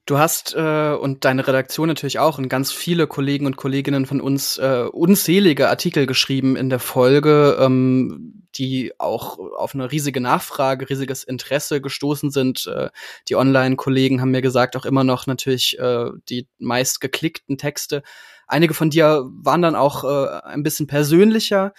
Du 0.06 0.18
hast 0.18 0.56
äh, 0.56 0.94
und 0.94 1.26
deine 1.26 1.48
Redaktion 1.48 1.88
natürlich 1.88 2.18
auch 2.18 2.40
und 2.40 2.50
ganz 2.50 2.72
viele 2.72 3.06
Kollegen 3.06 3.46
und 3.46 3.56
Kolleginnen 3.56 4.08
von 4.08 4.20
uns 4.20 4.58
äh, 4.58 4.86
unzählige 4.92 5.70
Artikel 5.70 6.08
geschrieben 6.08 6.56
in 6.56 6.70
der 6.70 6.80
Folge, 6.80 7.58
ähm, 7.60 8.44
die 8.56 8.94
auch 8.98 9.38
auf 9.38 9.76
eine 9.76 9.92
riesige 9.92 10.20
Nachfrage, 10.20 10.90
riesiges 10.90 11.24
Interesse 11.24 11.82
gestoßen 11.82 12.32
sind. 12.32 12.66
Äh, 12.66 12.90
die 13.30 13.36
Online-Kollegen 13.36 14.22
haben 14.22 14.32
mir 14.32 14.42
gesagt, 14.42 14.76
auch 14.76 14.86
immer 14.86 15.04
noch 15.04 15.28
natürlich 15.28 15.78
äh, 15.78 16.10
die 16.30 16.48
meist 16.58 17.00
geklickten 17.00 17.60
Texte. 17.60 18.02
Einige 18.48 18.74
von 18.74 18.90
dir 18.90 19.30
waren 19.32 19.62
dann 19.62 19.76
auch 19.76 20.04
äh, 20.04 20.42
ein 20.44 20.64
bisschen 20.64 20.88
persönlicher 20.88 21.74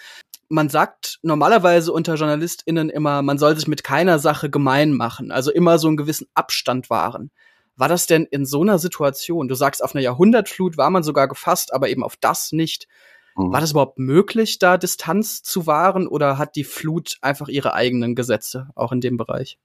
man 0.49 0.69
sagt 0.69 1.19
normalerweise 1.23 1.91
unter 1.91 2.13
JournalistInnen 2.13 2.91
immer, 2.91 3.23
man 3.23 3.39
soll 3.39 3.55
sich 3.55 3.67
mit 3.67 3.83
keiner 3.83 4.19
Sache 4.19 4.51
gemein 4.51 4.91
machen, 4.93 5.31
also 5.31 5.51
immer 5.51 5.79
so 5.79 5.87
einen 5.87 5.97
gewissen 5.97 6.27
Abstand 6.35 6.91
wahren. 6.91 7.31
War 7.75 7.89
das 7.89 8.05
denn 8.07 8.25
in 8.25 8.45
so 8.45 8.61
einer 8.61 8.77
Situation, 8.79 9.47
du 9.47 9.55
sagst, 9.55 9.83
auf 9.83 9.95
einer 9.95 10.03
Jahrhundertflut 10.03 10.77
war 10.77 10.89
man 10.89 11.03
sogar 11.03 11.27
gefasst, 11.27 11.73
aber 11.73 11.89
eben 11.89 12.03
auf 12.03 12.15
das 12.17 12.51
nicht. 12.51 12.87
Mhm. 13.35 13.51
War 13.51 13.61
das 13.61 13.71
überhaupt 13.71 13.97
möglich, 13.99 14.59
da 14.59 14.77
Distanz 14.77 15.41
zu 15.41 15.65
wahren 15.65 16.07
oder 16.07 16.37
hat 16.37 16.55
die 16.55 16.63
Flut 16.63 17.17
einfach 17.21 17.47
ihre 17.47 17.73
eigenen 17.73 18.15
Gesetze, 18.15 18.69
auch 18.75 18.91
in 18.91 19.01
dem 19.01 19.17
Bereich? 19.17 19.57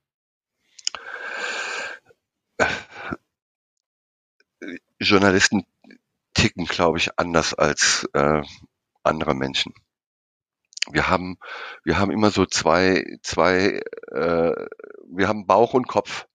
Journalisten 5.00 5.65
ticken, 6.35 6.65
glaube 6.67 6.99
ich, 6.99 7.19
anders 7.19 7.55
als 7.55 8.09
äh, 8.15 8.43
andere 9.03 9.35
Menschen. 9.35 9.75
Wir 10.91 11.09
haben, 11.09 11.38
wir 11.85 11.99
haben 11.99 12.11
immer 12.11 12.31
so 12.31 12.47
zwei, 12.47 13.19
zwei, 13.23 13.83
äh, 14.11 14.67
wir 15.11 15.29
haben 15.29 15.47
Bauch 15.47 15.75
und 15.75 15.87
Kopf. 15.87 16.27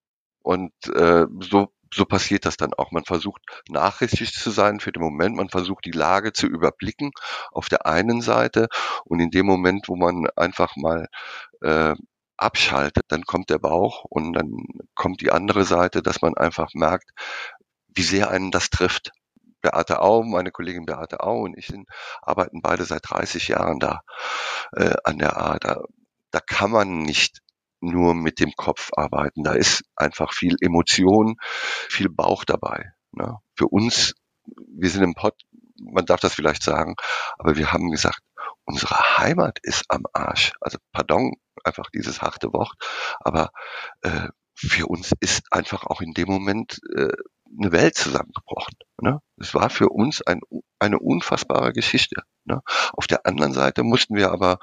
Und 0.44 0.74
äh, 0.94 1.26
so, 1.42 1.74
so 1.94 2.06
passiert 2.06 2.46
das 2.46 2.58
dann 2.58 2.74
auch. 2.74 2.92
Man 2.92 3.06
versucht 3.06 3.42
nachrichtig 3.70 4.34
zu 4.34 4.52
sein 4.52 4.80
für 4.80 4.92
den 4.92 5.02
Moment, 5.02 5.36
man 5.36 5.50
versucht 5.50 5.86
die 5.86 5.92
Lage 5.92 6.34
zu 6.34 6.48
überblicken 6.48 7.12
auf 7.52 7.70
der 7.70 7.86
einen 7.86 8.22
Seite 8.22 8.68
und 9.06 9.20
in 9.20 9.32
dem 9.32 9.46
Moment, 9.46 9.88
wo 9.90 9.96
man 9.96 10.28
einfach 10.36 10.76
mal 10.76 11.08
äh, 11.62 11.96
abschaltet, 12.38 13.06
dann 13.10 13.24
kommt 13.24 13.50
der 13.50 13.60
Bauch 13.60 14.06
und 14.10 14.34
dann 14.34 14.52
kommt 14.96 15.22
die 15.22 15.32
andere 15.32 15.64
Seite, 15.66 16.02
dass 16.02 16.22
man 16.22 16.36
einfach 16.36 16.70
merkt, 16.74 17.12
wie 17.96 18.04
sehr 18.04 18.30
einen 18.30 18.52
das 18.52 18.70
trifft. 18.70 19.12
Beate 19.62 20.02
Au, 20.02 20.24
meine 20.24 20.52
Kollegin 20.52 20.86
Beate 20.86 21.22
Au 21.22 21.42
und 21.44 21.58
ich 21.58 21.68
sind, 21.68 21.88
arbeiten 22.22 22.62
beide 22.62 22.84
seit 22.84 23.10
30 23.10 23.48
Jahren 23.48 23.80
da 23.80 24.02
äh, 24.74 24.94
an 25.06 25.20
der 25.20 25.38
A. 25.38 25.58
Da, 25.60 25.84
da 26.32 26.40
kann 26.42 26.72
man 26.72 27.04
nicht 27.04 27.40
nur 27.84 28.14
mit 28.16 28.40
dem 28.40 28.54
Kopf 28.56 28.92
arbeiten. 28.96 29.44
Da 29.44 29.54
ist 29.54 29.84
einfach 29.96 30.34
viel 30.34 30.56
Emotion, 30.62 31.36
viel 31.90 32.10
Bauch 32.10 32.46
dabei. 32.46 32.94
Ne? 33.12 33.38
Für 33.56 33.68
uns, 33.68 34.16
wir 34.46 34.90
sind 34.90 35.04
im 35.04 35.14
Pott, 35.14 35.36
man 35.80 36.06
darf 36.06 36.20
das 36.20 36.34
vielleicht 36.34 36.64
sagen, 36.64 36.96
aber 37.38 37.58
wir 37.58 37.72
haben 37.72 37.92
gesagt, 37.92 38.20
unsere 38.66 38.96
Heimat 39.18 39.60
ist 39.62 39.86
am 39.90 40.06
Arsch. 40.14 40.54
Also 40.62 40.78
pardon, 40.92 41.34
einfach 41.64 41.90
dieses 41.94 42.22
harte 42.22 42.54
Wort, 42.54 42.74
aber 43.20 43.52
äh, 44.02 44.28
für 44.56 44.88
uns 44.88 45.12
ist 45.20 45.44
einfach 45.52 45.86
auch 45.86 46.02
in 46.02 46.14
dem 46.14 46.28
Moment 46.28 46.80
äh, 46.96 47.10
eine 47.60 47.72
Welt 47.72 47.96
zusammengebrochen. 47.96 48.76
Ne? 49.02 49.20
Es 49.38 49.54
war 49.54 49.70
für 49.70 49.90
uns 49.90 50.22
ein, 50.22 50.42
eine 50.80 51.00
unfassbare 51.00 51.74
Geschichte. 51.74 52.24
Ne? 52.46 52.62
Auf 52.94 53.08
der 53.08 53.26
anderen 53.26 53.54
Seite 53.54 53.84
mussten 53.84 54.16
wir 54.16 54.32
aber 54.32 54.60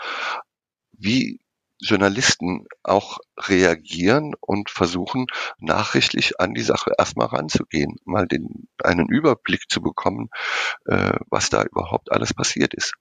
wie 0.93 1.41
Journalisten 1.81 2.67
auch 2.83 3.19
reagieren 3.39 4.35
und 4.41 4.71
versuchen, 4.71 5.27
nachrichtlich 5.59 6.41
an 6.41 6.55
die 6.55 6.63
Sache 6.63 6.93
erstmal 6.99 7.29
ranzugehen, 7.29 7.97
mal 8.05 8.27
den, 8.27 8.69
einen 8.83 9.09
Überblick 9.09 9.69
zu 9.69 9.81
bekommen, 9.81 10.29
äh, 10.87 11.19
was 11.31 11.51
da 11.51 11.63
überhaupt 11.63 12.13
alles 12.13 12.35
passiert 12.35 12.75
ist 12.75 12.95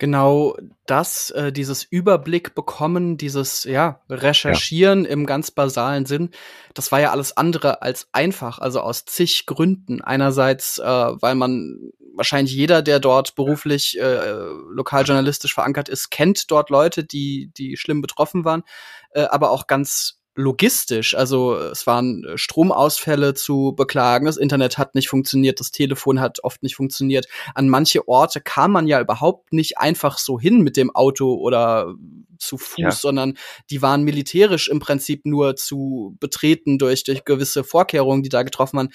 genau 0.00 0.56
das, 0.86 1.30
äh, 1.30 1.52
dieses 1.52 1.84
Überblick 1.84 2.56
bekommen, 2.56 3.16
dieses 3.16 3.62
ja 3.62 4.00
Recherchieren 4.08 5.04
ja. 5.04 5.10
im 5.10 5.26
ganz 5.26 5.52
basalen 5.52 6.06
Sinn, 6.06 6.30
das 6.74 6.90
war 6.90 7.00
ja 7.00 7.12
alles 7.12 7.36
andere 7.36 7.82
als 7.82 8.08
einfach, 8.10 8.58
also 8.58 8.80
aus 8.80 9.04
zig 9.04 9.46
Gründen. 9.46 10.00
Einerseits, 10.00 10.78
äh, 10.78 10.82
weil 10.84 11.36
man 11.36 11.92
wahrscheinlich 12.16 12.54
jeder, 12.54 12.82
der 12.82 12.98
dort 12.98 13.36
beruflich 13.36 14.00
äh, 14.00 14.32
lokaljournalistisch 14.70 15.54
verankert 15.54 15.88
ist, 15.88 16.10
kennt 16.10 16.50
dort 16.50 16.70
Leute, 16.70 17.04
die 17.04 17.52
die 17.56 17.76
schlimm 17.76 18.00
betroffen 18.00 18.44
waren, 18.44 18.64
äh, 19.10 19.22
aber 19.22 19.50
auch 19.50 19.68
ganz 19.68 20.19
logistisch. 20.34 21.14
Also 21.16 21.56
es 21.56 21.86
waren 21.86 22.24
äh, 22.24 22.38
Stromausfälle 22.38 23.34
zu 23.34 23.74
beklagen, 23.76 24.26
das 24.26 24.36
Internet 24.36 24.78
hat 24.78 24.94
nicht 24.94 25.08
funktioniert, 25.08 25.60
das 25.60 25.70
Telefon 25.70 26.20
hat 26.20 26.42
oft 26.44 26.62
nicht 26.62 26.76
funktioniert. 26.76 27.26
An 27.54 27.68
manche 27.68 28.06
Orte 28.08 28.40
kam 28.40 28.72
man 28.72 28.86
ja 28.86 29.00
überhaupt 29.00 29.52
nicht 29.52 29.78
einfach 29.78 30.18
so 30.18 30.38
hin 30.38 30.60
mit 30.62 30.76
dem 30.76 30.94
Auto 30.94 31.34
oder 31.34 31.94
zu 32.38 32.56
Fuß, 32.58 32.78
ja. 32.78 32.90
sondern 32.90 33.36
die 33.70 33.82
waren 33.82 34.02
militärisch 34.02 34.68
im 34.68 34.80
Prinzip 34.80 35.26
nur 35.26 35.56
zu 35.56 36.16
betreten 36.20 36.78
durch, 36.78 37.04
durch 37.04 37.24
gewisse 37.24 37.64
Vorkehrungen, 37.64 38.22
die 38.22 38.28
da 38.28 38.42
getroffen 38.42 38.78
waren. 38.78 38.92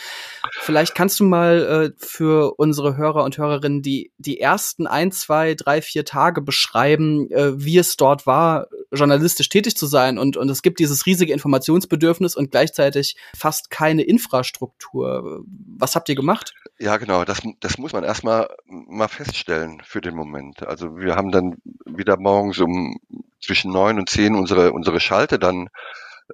Vielleicht 0.62 0.96
kannst 0.96 1.20
du 1.20 1.26
mal 1.26 1.94
äh, 1.96 2.04
für 2.04 2.56
unsere 2.58 2.98
Hörer 2.98 3.24
und 3.24 3.38
Hörerinnen 3.38 3.82
die, 3.82 4.12
die 4.18 4.40
ersten 4.40 4.88
ein, 4.88 5.12
zwei, 5.12 5.54
drei, 5.54 5.82
vier 5.82 6.06
Tage 6.06 6.42
beschreiben, 6.42 7.30
äh, 7.32 7.52
wie 7.56 7.78
es 7.78 7.98
dort 7.98 8.26
war, 8.26 8.68
journalistisch 8.96 9.50
tätig 9.50 9.76
zu 9.76 9.86
sein. 9.86 10.18
Und, 10.18 10.38
und 10.38 10.50
es 10.50 10.62
gibt 10.62 10.80
dieses 10.80 11.06
riesige 11.06 11.34
Informationsbedürfnis 11.34 12.36
und 12.36 12.52
gleichzeitig 12.52 13.16
fast 13.38 13.70
keine 13.70 14.04
Infrastruktur. 14.04 15.44
Was 15.78 15.96
habt 15.96 16.10
ihr 16.10 16.16
gemacht? 16.16 16.54
Ja, 16.80 16.98
genau. 16.98 17.24
Das, 17.26 17.42
das 17.60 17.78
muss 17.78 17.94
man 17.94 18.04
erstmal 18.04 18.50
mal 18.66 19.08
feststellen 19.08 19.82
für 19.84 20.02
den 20.02 20.16
Moment. 20.16 20.66
Also 20.66 20.98
wir 20.98 21.16
haben 21.16 21.32
dann 21.32 21.58
wieder 21.86 22.18
morgens 22.18 22.60
um 22.60 22.98
zwischen 23.42 23.72
neun 23.72 24.00
und 24.00 24.10
zehn 24.10 24.36
unsere, 24.36 24.72
unsere 24.74 25.00
Schalte 25.00 25.40
dann 25.40 25.70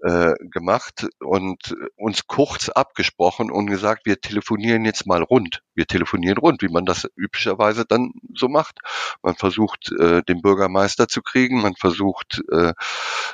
äh, 0.04 0.34
gemacht 0.40 1.08
und 1.20 1.76
uns 1.96 2.28
kurz 2.28 2.70
abgesprochen 2.70 3.52
und 3.52 3.68
gesagt, 3.68 4.06
wir 4.06 4.20
telefonieren 4.20 4.86
jetzt 4.86 5.06
mal 5.06 5.22
rund. 5.22 5.62
Wir 5.76 5.86
telefonieren 5.86 6.38
rund, 6.38 6.62
wie 6.62 6.70
man 6.70 6.86
das 6.86 7.08
üblicherweise 7.16 7.86
dann 7.86 8.12
so 8.36 8.48
macht. 8.48 8.80
Man 9.22 9.36
versucht, 9.36 9.92
äh, 9.92 10.22
den 10.24 10.42
Bürgermeister 10.42 11.08
zu 11.08 11.22
kriegen, 11.22 11.62
man 11.62 11.76
versucht, 11.76 12.42
äh, 12.52 12.74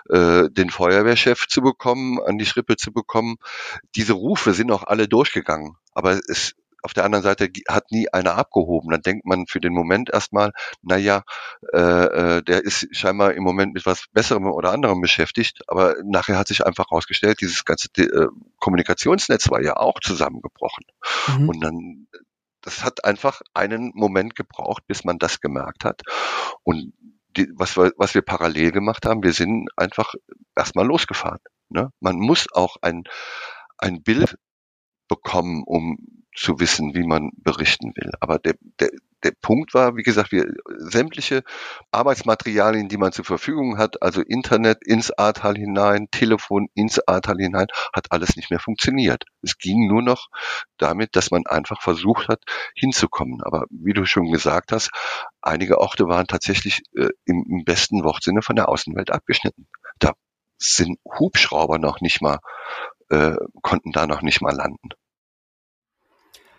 äh, 0.10 0.50
den 0.50 0.70
Feuerwehrchef 0.70 1.48
zu 1.48 1.62
bekommen, 1.62 2.20
an 2.22 2.38
die 2.38 2.46
Schrippe 2.46 2.76
zu 2.76 2.92
bekommen. 2.92 3.38
Diese 3.96 4.14
Rufe 4.14 4.54
sind 4.54 4.72
auch 4.72 4.84
alle 4.84 5.08
durchgegangen. 5.08 5.78
Aber 5.94 6.20
es 6.28 6.54
auf 6.88 6.94
der 6.94 7.04
anderen 7.04 7.22
Seite 7.24 7.50
hat 7.68 7.92
nie 7.92 8.08
einer 8.14 8.36
abgehoben. 8.36 8.92
Dann 8.92 9.02
denkt 9.02 9.26
man 9.26 9.46
für 9.46 9.60
den 9.60 9.74
Moment 9.74 10.10
erstmal, 10.10 10.54
naja, 10.82 11.24
äh, 11.74 11.80
äh, 11.80 12.42
der 12.44 12.64
ist 12.64 12.88
scheinbar 12.96 13.34
im 13.34 13.44
Moment 13.44 13.74
mit 13.74 13.86
was 13.86 14.06
Besserem 14.14 14.46
oder 14.46 14.72
anderem 14.72 15.02
beschäftigt, 15.02 15.64
aber 15.68 15.96
nachher 16.06 16.38
hat 16.38 16.48
sich 16.48 16.66
einfach 16.66 16.86
herausgestellt, 16.90 17.42
dieses 17.42 17.66
ganze 17.66 17.90
äh, 17.98 18.28
Kommunikationsnetz 18.60 19.52
war 19.52 19.62
ja 19.62 19.76
auch 19.76 20.00
zusammengebrochen. 20.00 20.86
Mhm. 21.38 21.50
Und 21.50 21.60
dann, 21.60 22.08
das 22.62 22.86
hat 22.86 23.04
einfach 23.04 23.42
einen 23.54 23.92
Moment 23.94 24.36
gebraucht, 24.36 24.84
bis 24.88 25.04
man 25.04 25.20
das 25.20 25.42
gemerkt 25.42 25.84
hat. 25.84 26.04
Und 26.64 26.94
die, 27.36 27.52
was, 27.54 27.76
wir, 27.76 27.92
was 27.98 28.16
wir 28.16 28.22
parallel 28.22 28.72
gemacht 28.72 29.06
haben, 29.06 29.24
wir 29.24 29.34
sind 29.34 29.68
einfach 29.76 30.14
erstmal 30.56 30.88
losgefahren. 30.88 31.40
Ne? 31.68 31.92
Man 32.00 32.16
muss 32.16 32.48
auch 32.54 32.78
ein, 32.82 33.04
ein 33.78 34.04
Bild 34.04 34.38
bekommen, 35.10 35.64
um 35.66 35.98
zu 36.38 36.60
wissen, 36.60 36.94
wie 36.94 37.06
man 37.06 37.32
berichten 37.38 37.94
will. 37.96 38.12
Aber 38.20 38.38
der, 38.38 38.54
der, 38.80 38.92
der 39.24 39.32
Punkt 39.42 39.74
war, 39.74 39.96
wie 39.96 40.04
gesagt, 40.04 40.32
wir 40.32 40.46
sämtliche 40.78 41.44
Arbeitsmaterialien, 41.92 42.90
die 42.90 42.98
man 42.98 43.12
zur 43.12 43.26
Verfügung 43.26 43.80
hat, 43.80 44.04
also 44.04 44.22
Internet 44.22 44.86
ins 44.86 45.10
Ahrtal 45.12 45.56
hinein, 45.56 46.08
Telefon 46.12 46.68
ins 46.76 47.00
Ahrtal 47.08 47.38
hinein, 47.38 47.66
hat 47.92 48.12
alles 48.12 48.36
nicht 48.36 48.52
mehr 48.52 48.60
funktioniert. 48.60 49.24
Es 49.42 49.58
ging 49.58 49.88
nur 49.88 50.04
noch 50.04 50.28
damit, 50.78 51.16
dass 51.16 51.32
man 51.32 51.48
einfach 51.48 51.82
versucht 51.82 52.28
hat, 52.28 52.44
hinzukommen. 52.76 53.42
Aber 53.42 53.66
wie 53.72 53.94
du 53.94 54.06
schon 54.06 54.32
gesagt 54.32 54.72
hast, 54.72 54.92
einige 55.42 55.80
Orte 55.80 56.08
waren 56.08 56.28
tatsächlich 56.28 56.84
äh, 56.96 57.10
im, 57.26 57.46
im 57.50 57.64
besten 57.66 58.04
Wortsinne 58.04 58.44
von 58.44 58.56
der 58.56 58.70
Außenwelt 58.70 59.12
abgeschnitten. 59.12 59.68
Da 59.98 60.14
sind 60.60 61.00
Hubschrauber 61.04 61.80
noch 61.80 62.00
nicht 62.00 62.22
mal, 62.22 62.38
äh, 63.10 63.36
konnten 63.64 63.92
da 63.92 64.06
noch 64.06 64.22
nicht 64.22 64.42
mal 64.42 64.56
landen. 64.56 64.90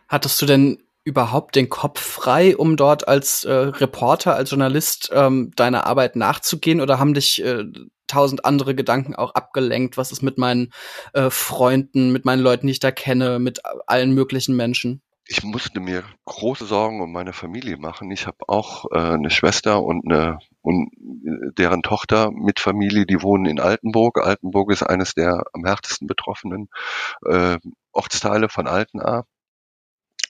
Hattest 0.08 0.40
du 0.40 0.46
denn 0.46 0.78
überhaupt 1.04 1.56
den 1.56 1.68
Kopf 1.68 2.00
frei, 2.00 2.56
um 2.56 2.76
dort 2.76 3.08
als 3.08 3.44
äh, 3.44 3.52
Reporter, 3.52 4.34
als 4.34 4.50
Journalist 4.50 5.10
ähm, 5.12 5.52
deiner 5.56 5.86
Arbeit 5.86 6.16
nachzugehen 6.16 6.80
oder 6.80 6.98
haben 6.98 7.14
dich 7.14 7.42
äh, 7.42 7.64
tausend 8.06 8.44
andere 8.44 8.74
Gedanken 8.74 9.14
auch 9.14 9.34
abgelenkt? 9.34 9.96
Was 9.96 10.12
ist 10.12 10.22
mit 10.22 10.38
meinen 10.38 10.70
äh, 11.14 11.30
Freunden, 11.30 12.12
mit 12.12 12.24
meinen 12.24 12.42
Leuten, 12.42 12.66
die 12.66 12.72
ich 12.72 12.80
da 12.80 12.90
kenne, 12.90 13.38
mit 13.38 13.60
allen 13.86 14.12
möglichen 14.12 14.56
Menschen? 14.56 15.02
Ich 15.30 15.42
musste 15.42 15.80
mir 15.80 16.04
große 16.24 16.64
Sorgen 16.64 17.02
um 17.02 17.12
meine 17.12 17.34
Familie 17.34 17.76
machen. 17.76 18.10
Ich 18.10 18.26
habe 18.26 18.38
auch 18.46 18.86
äh, 18.90 18.98
eine 18.98 19.30
Schwester 19.30 19.82
und 19.82 20.10
eine 20.10 20.38
und 20.62 20.90
äh, 21.24 21.52
deren 21.56 21.82
Tochter 21.82 22.30
mit 22.30 22.60
Familie, 22.60 23.04
die 23.04 23.22
wohnen 23.22 23.46
in 23.46 23.60
Altenburg. 23.60 24.18
Altenburg 24.18 24.72
ist 24.72 24.82
eines 24.82 25.14
der 25.14 25.44
am 25.52 25.64
härtesten 25.64 26.06
betroffenen 26.06 26.68
äh, 27.26 27.58
Ortsteile 27.92 28.48
von 28.48 28.66
Altenaar 28.66 29.24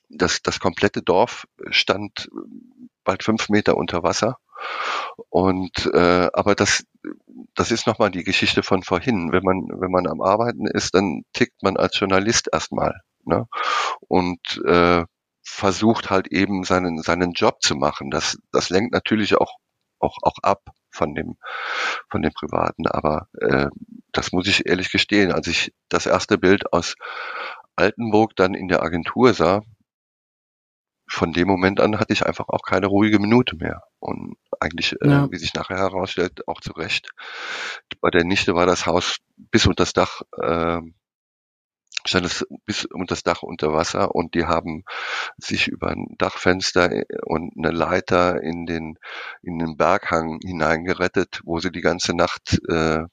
das, 0.08 0.42
das 0.42 0.60
komplette 0.60 1.02
Dorf 1.02 1.46
stand 1.70 2.30
bald 3.04 3.22
fünf 3.22 3.48
Meter 3.48 3.76
unter 3.76 4.02
Wasser. 4.02 4.38
Und 5.30 5.90
äh, 5.94 6.28
aber 6.32 6.54
das, 6.54 6.84
das 7.54 7.70
ist 7.70 7.86
nochmal 7.86 8.10
die 8.10 8.24
Geschichte 8.24 8.62
von 8.62 8.82
vorhin. 8.82 9.32
Wenn 9.32 9.42
man, 9.42 9.68
wenn 9.80 9.90
man 9.90 10.06
am 10.06 10.20
Arbeiten 10.20 10.66
ist, 10.66 10.94
dann 10.94 11.22
tickt 11.32 11.62
man 11.62 11.76
als 11.76 11.98
Journalist 11.98 12.48
erstmal. 12.52 13.00
Ne? 13.24 13.46
Und 14.08 14.62
äh, 14.66 15.04
versucht 15.42 16.10
halt 16.10 16.28
eben 16.28 16.64
seinen, 16.64 17.02
seinen 17.02 17.32
Job 17.32 17.62
zu 17.62 17.74
machen. 17.76 18.10
Das, 18.10 18.38
das 18.52 18.70
lenkt 18.70 18.92
natürlich 18.92 19.36
auch, 19.36 19.56
auch, 19.98 20.16
auch 20.22 20.36
ab 20.42 20.62
von 20.90 21.14
dem, 21.14 21.36
von 22.10 22.22
dem 22.22 22.32
Privaten. 22.32 22.86
Aber 22.86 23.28
äh, 23.40 23.68
das 24.12 24.32
muss 24.32 24.46
ich 24.46 24.66
ehrlich 24.66 24.90
gestehen. 24.90 25.32
Als 25.32 25.46
ich 25.46 25.72
das 25.88 26.06
erste 26.06 26.38
Bild 26.38 26.72
aus 26.72 26.96
Altenburg 27.76 28.34
dann 28.36 28.54
in 28.54 28.68
der 28.68 28.82
Agentur 28.82 29.32
sah, 29.34 29.62
von 31.08 31.32
dem 31.32 31.48
Moment 31.48 31.80
an 31.80 31.98
hatte 31.98 32.12
ich 32.12 32.26
einfach 32.26 32.48
auch 32.48 32.62
keine 32.62 32.86
ruhige 32.86 33.18
Minute 33.18 33.56
mehr. 33.56 33.82
Und 33.98 34.36
eigentlich, 34.60 34.92
äh, 35.00 35.08
ja. 35.08 35.24
äh, 35.24 35.30
wie 35.30 35.38
sich 35.38 35.54
nachher 35.54 35.78
herausstellt, 35.78 36.46
auch 36.46 36.60
zu 36.60 36.72
Recht. 36.72 37.08
Bei 38.00 38.10
der 38.10 38.24
Nichte 38.24 38.54
war 38.54 38.66
das 38.66 38.86
Haus 38.86 39.18
bis 39.36 39.66
unter 39.66 39.82
das 39.82 39.92
Dach, 39.92 40.22
äh, 40.40 40.80
stand 42.06 42.26
es 42.26 42.46
bis 42.64 42.84
unter 42.84 43.14
das 43.14 43.22
Dach 43.22 43.42
unter 43.42 43.72
Wasser 43.72 44.14
und 44.14 44.34
die 44.34 44.46
haben 44.46 44.84
sich 45.36 45.68
über 45.68 45.88
ein 45.88 46.06
Dachfenster 46.18 46.92
äh, 46.92 47.04
und 47.24 47.52
eine 47.56 47.70
Leiter 47.70 48.42
in 48.42 48.66
den, 48.66 48.98
in 49.42 49.58
den 49.58 49.76
Berghang 49.76 50.38
hineingerettet, 50.44 51.40
wo 51.44 51.58
sie 51.58 51.72
die 51.72 51.80
ganze 51.80 52.14
Nacht 52.14 52.60
äh, 52.68 53.04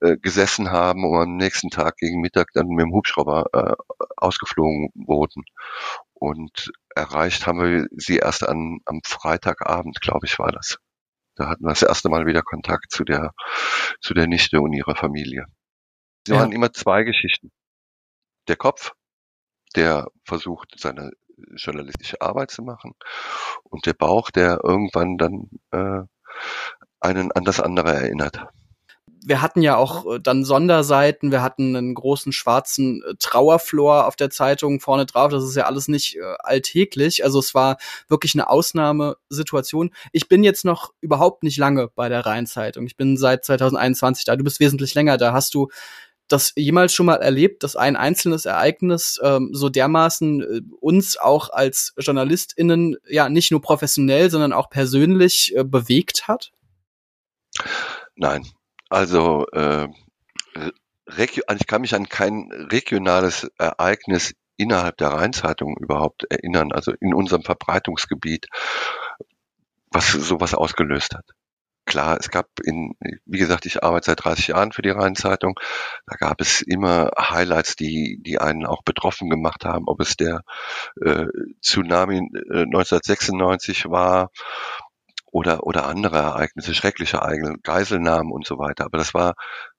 äh, 0.00 0.16
gesessen 0.18 0.70
haben 0.70 1.04
und 1.04 1.16
am 1.16 1.36
nächsten 1.36 1.70
Tag 1.70 1.96
gegen 1.96 2.20
Mittag 2.20 2.48
dann 2.52 2.68
mit 2.68 2.84
dem 2.84 2.92
Hubschrauber 2.92 3.46
äh, 3.52 3.74
ausgeflogen 4.16 4.90
wurden. 4.94 5.44
Und 6.18 6.72
erreicht 6.94 7.46
haben 7.46 7.60
wir 7.60 7.86
sie 7.90 8.16
erst 8.16 8.48
an, 8.48 8.80
am 8.86 9.00
Freitagabend, 9.04 10.00
glaube 10.00 10.26
ich, 10.26 10.38
war 10.38 10.50
das. 10.50 10.78
Da 11.34 11.48
hatten 11.48 11.64
wir 11.64 11.70
das 11.70 11.82
erste 11.82 12.08
Mal 12.08 12.24
wieder 12.24 12.42
Kontakt 12.42 12.90
zu 12.90 13.04
der, 13.04 13.32
zu 14.00 14.14
der 14.14 14.26
Nichte 14.26 14.60
und 14.60 14.72
ihrer 14.72 14.96
Familie. 14.96 15.44
Sie 16.26 16.32
ja. 16.32 16.40
waren 16.40 16.52
immer 16.52 16.72
zwei 16.72 17.04
Geschichten. 17.04 17.52
Der 18.48 18.56
Kopf, 18.56 18.92
der 19.74 20.06
versucht, 20.24 20.74
seine 20.78 21.10
journalistische 21.56 22.22
Arbeit 22.22 22.50
zu 22.50 22.62
machen, 22.62 22.94
und 23.64 23.84
der 23.84 23.92
Bauch, 23.92 24.30
der 24.30 24.60
irgendwann 24.64 25.18
dann 25.18 25.50
äh, 25.72 26.02
einen 27.00 27.30
an 27.32 27.44
das 27.44 27.60
andere 27.60 27.92
erinnert 27.92 28.48
wir 29.26 29.42
hatten 29.42 29.60
ja 29.60 29.76
auch 29.76 30.06
äh, 30.06 30.20
dann 30.20 30.44
Sonderseiten, 30.44 31.32
wir 31.32 31.42
hatten 31.42 31.74
einen 31.74 31.94
großen 31.94 32.30
schwarzen 32.30 33.02
äh, 33.02 33.14
Trauerflor 33.18 34.06
auf 34.06 34.14
der 34.14 34.30
Zeitung 34.30 34.78
vorne 34.78 35.04
drauf. 35.04 35.32
Das 35.32 35.42
ist 35.42 35.56
ja 35.56 35.66
alles 35.66 35.88
nicht 35.88 36.16
äh, 36.16 36.22
alltäglich. 36.38 37.24
Also 37.24 37.40
es 37.40 37.52
war 37.52 37.76
wirklich 38.08 38.34
eine 38.34 38.48
Ausnahmesituation. 38.48 39.90
Ich 40.12 40.28
bin 40.28 40.44
jetzt 40.44 40.64
noch 40.64 40.92
überhaupt 41.00 41.42
nicht 41.42 41.58
lange 41.58 41.88
bei 41.88 42.08
der 42.08 42.24
Rheinzeitung. 42.24 42.86
Ich 42.86 42.96
bin 42.96 43.16
seit 43.16 43.44
2021 43.44 44.24
da. 44.24 44.36
Du 44.36 44.44
bist 44.44 44.60
wesentlich 44.60 44.94
länger 44.94 45.16
da. 45.18 45.32
Hast 45.32 45.54
du 45.54 45.68
das 46.28 46.52
jemals 46.54 46.94
schon 46.94 47.06
mal 47.06 47.16
erlebt, 47.16 47.64
dass 47.64 47.74
ein 47.74 47.96
einzelnes 47.96 48.44
Ereignis 48.44 49.18
ähm, 49.22 49.50
so 49.52 49.68
dermaßen 49.68 50.40
äh, 50.40 50.60
uns 50.80 51.16
auch 51.16 51.50
als 51.50 51.94
JournalistInnen 51.98 52.96
ja 53.08 53.28
nicht 53.28 53.50
nur 53.50 53.60
professionell, 53.60 54.30
sondern 54.30 54.52
auch 54.52 54.70
persönlich 54.70 55.52
äh, 55.56 55.64
bewegt 55.64 56.28
hat? 56.28 56.52
Nein. 58.14 58.46
Also 58.88 59.46
äh, 59.52 59.88
ich 61.18 61.66
kann 61.66 61.80
mich 61.80 61.94
an 61.94 62.08
kein 62.08 62.50
regionales 62.70 63.50
Ereignis 63.58 64.34
innerhalb 64.56 64.96
der 64.96 65.08
Rheinzeitung 65.08 65.76
überhaupt 65.78 66.24
erinnern, 66.30 66.72
also 66.72 66.92
in 67.00 67.14
unserem 67.14 67.42
Verbreitungsgebiet, 67.42 68.46
was 69.90 70.12
sowas 70.12 70.54
ausgelöst 70.54 71.14
hat. 71.14 71.26
Klar, 71.84 72.16
es 72.18 72.30
gab 72.30 72.48
in, 72.64 72.94
wie 73.26 73.38
gesagt, 73.38 73.64
ich 73.64 73.84
arbeite 73.84 74.06
seit 74.06 74.24
30 74.24 74.48
Jahren 74.48 74.72
für 74.72 74.82
die 74.82 74.90
Rheinzeitung. 74.90 75.58
Da 76.06 76.16
gab 76.16 76.40
es 76.40 76.60
immer 76.60 77.12
Highlights, 77.16 77.76
die, 77.76 78.18
die 78.22 78.38
einen 78.40 78.66
auch 78.66 78.82
betroffen 78.82 79.30
gemacht 79.30 79.64
haben, 79.64 79.84
ob 79.86 80.00
es 80.00 80.16
der 80.16 80.42
äh, 81.00 81.26
Tsunami 81.62 82.16
äh, 82.16 82.62
1996 82.62 83.88
war 83.88 84.30
oder, 85.36 85.66
oder 85.66 85.86
andere 85.86 86.16
Ereignisse, 86.16 86.72
schreckliche 86.74 87.18
Ereignisse, 87.18 87.58
Geiselnahmen 87.62 88.32
und 88.32 88.46
so 88.46 88.58
weiter. 88.58 88.86
Aber 88.86 88.96
das 88.96 89.12
war, 89.12 89.34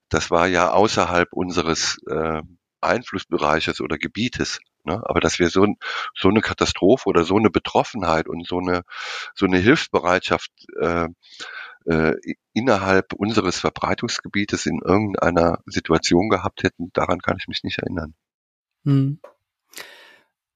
das 0.08 0.30
war 0.30 0.46
ja 0.46 0.70
außerhalb 0.70 1.32
unseres 1.32 1.98
äh, 2.08 2.42
Einflussbereiches 2.80 3.80
oder 3.80 3.98
Gebietes. 3.98 4.60
Ne? 4.84 5.02
Aber 5.04 5.18
dass 5.18 5.40
wir 5.40 5.50
so, 5.50 5.66
so 6.14 6.28
eine 6.28 6.42
Katastrophe 6.42 7.08
oder 7.08 7.24
so 7.24 7.36
eine 7.36 7.50
Betroffenheit 7.50 8.28
und 8.28 8.46
so 8.46 8.60
eine, 8.60 8.82
so 9.34 9.46
eine 9.46 9.58
Hilfsbereitschaft 9.58 10.52
äh, 10.80 11.08
äh, 11.86 12.14
innerhalb 12.52 13.12
unseres 13.14 13.58
Verbreitungsgebietes 13.58 14.64
in 14.64 14.78
irgendeiner 14.84 15.58
Situation 15.66 16.28
gehabt 16.28 16.62
hätten, 16.62 16.90
daran 16.92 17.18
kann 17.18 17.36
ich 17.40 17.48
mich 17.48 17.64
nicht 17.64 17.78
erinnern. 17.78 18.14
Hm. 18.84 19.20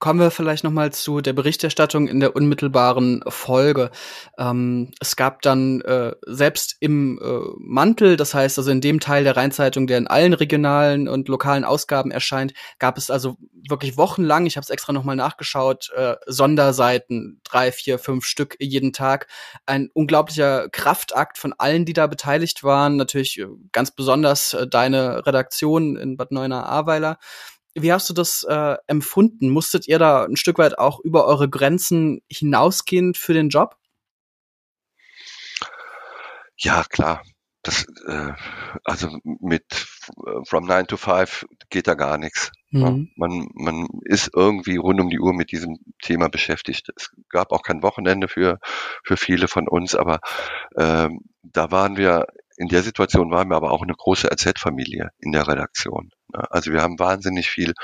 Kommen 0.02 0.18
wir 0.18 0.32
vielleicht 0.32 0.64
noch 0.64 0.72
mal 0.72 0.92
zu 0.92 1.20
der 1.20 1.32
Berichterstattung 1.32 2.08
in 2.08 2.18
der 2.18 2.34
unmittelbaren 2.34 3.22
Folge. 3.28 3.92
Ähm, 4.36 4.90
es 4.98 5.14
gab 5.14 5.42
dann 5.42 5.80
äh, 5.82 6.10
selbst 6.26 6.74
im 6.80 7.20
äh, 7.22 7.38
Mantel, 7.60 8.16
das 8.16 8.34
heißt 8.34 8.58
also 8.58 8.72
in 8.72 8.80
dem 8.80 8.98
Teil 8.98 9.22
der 9.22 9.36
Rheinzeitung, 9.36 9.86
der 9.86 9.98
in 9.98 10.08
allen 10.08 10.32
regionalen 10.32 11.06
und 11.06 11.28
lokalen 11.28 11.62
Ausgaben 11.62 12.10
erscheint, 12.10 12.52
gab 12.80 12.98
es 12.98 13.10
also 13.10 13.36
wirklich 13.68 13.96
wochenlang, 13.96 14.44
ich 14.46 14.56
habe 14.56 14.64
es 14.64 14.70
extra 14.70 14.92
noch 14.92 15.04
mal 15.04 15.14
nachgeschaut, 15.14 15.92
äh, 15.94 16.16
Sonderseiten, 16.26 17.40
drei, 17.44 17.70
vier, 17.70 18.00
fünf 18.00 18.24
Stück 18.24 18.56
jeden 18.58 18.92
Tag. 18.92 19.28
Ein 19.66 19.88
unglaublicher 19.94 20.68
Kraftakt 20.70 21.38
von 21.38 21.54
allen, 21.56 21.84
die 21.84 21.92
da 21.92 22.08
beteiligt 22.08 22.64
waren. 22.64 22.96
Natürlich 22.96 23.38
äh, 23.38 23.46
ganz 23.70 23.92
besonders 23.92 24.52
äh, 24.52 24.66
deine 24.66 25.24
Redaktion 25.28 25.96
in 25.96 26.16
Bad 26.16 26.32
Neuenahr-Ahrweiler. 26.32 27.18
Wie 27.74 27.92
hast 27.92 28.08
du 28.08 28.14
das 28.14 28.44
äh, 28.48 28.76
empfunden? 28.86 29.48
Musstet 29.48 29.88
ihr 29.88 29.98
da 29.98 30.24
ein 30.24 30.36
Stück 30.36 30.58
weit 30.58 30.78
auch 30.78 31.00
über 31.00 31.26
eure 31.26 31.48
Grenzen 31.48 32.20
hinausgehen 32.30 33.14
für 33.14 33.32
den 33.32 33.48
Job? 33.48 33.76
Ja, 36.56 36.84
klar. 36.88 37.22
Das, 37.62 37.86
äh, 38.06 38.32
also 38.84 39.18
mit 39.22 39.64
äh, 40.26 40.44
From 40.44 40.66
9 40.66 40.88
to 40.88 40.96
5 40.96 41.46
geht 41.70 41.86
da 41.86 41.94
gar 41.94 42.18
nichts. 42.18 42.50
Ne? 42.70 42.90
Mhm. 42.90 43.10
Man, 43.16 43.48
man 43.54 43.86
ist 44.04 44.30
irgendwie 44.34 44.76
rund 44.76 45.00
um 45.00 45.10
die 45.10 45.20
Uhr 45.20 45.32
mit 45.32 45.52
diesem 45.52 45.78
Thema 46.02 46.28
beschäftigt. 46.28 46.88
Es 46.96 47.10
gab 47.28 47.52
auch 47.52 47.62
kein 47.62 47.82
Wochenende 47.82 48.26
für, 48.26 48.58
für 49.04 49.16
viele 49.16 49.46
von 49.46 49.68
uns, 49.68 49.94
aber 49.94 50.18
ähm, 50.76 51.20
da 51.42 51.70
waren 51.70 51.96
wir 51.96 52.26
in 52.56 52.68
der 52.68 52.82
Situation 52.82 53.30
waren 53.30 53.48
wir 53.48 53.56
aber 53.56 53.72
auch 53.72 53.82
eine 53.82 53.94
große 53.94 54.28
RZ-Familie 54.30 55.10
in 55.18 55.32
der 55.32 55.46
Redaktion. 55.46 56.10
Also 56.32 56.72
wir 56.72 56.82
haben 56.82 56.98
wahnsinnig 56.98 57.48
viel 57.48 57.74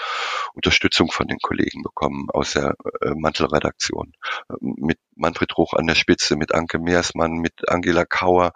Unterstützung 0.54 1.10
von 1.10 1.26
den 1.26 1.38
Kollegen 1.38 1.82
bekommen 1.82 2.28
aus 2.30 2.52
der 2.52 2.74
äh, 3.02 3.10
Mantelredaktion. 3.14 4.12
Mit 4.60 4.98
Manfred 5.14 5.56
Ruch 5.56 5.74
an 5.74 5.86
der 5.86 5.94
Spitze, 5.94 6.36
mit 6.36 6.54
Anke 6.54 6.78
Meersmann, 6.78 7.32
mit 7.32 7.68
Angela 7.68 8.04
Kauer. 8.04 8.52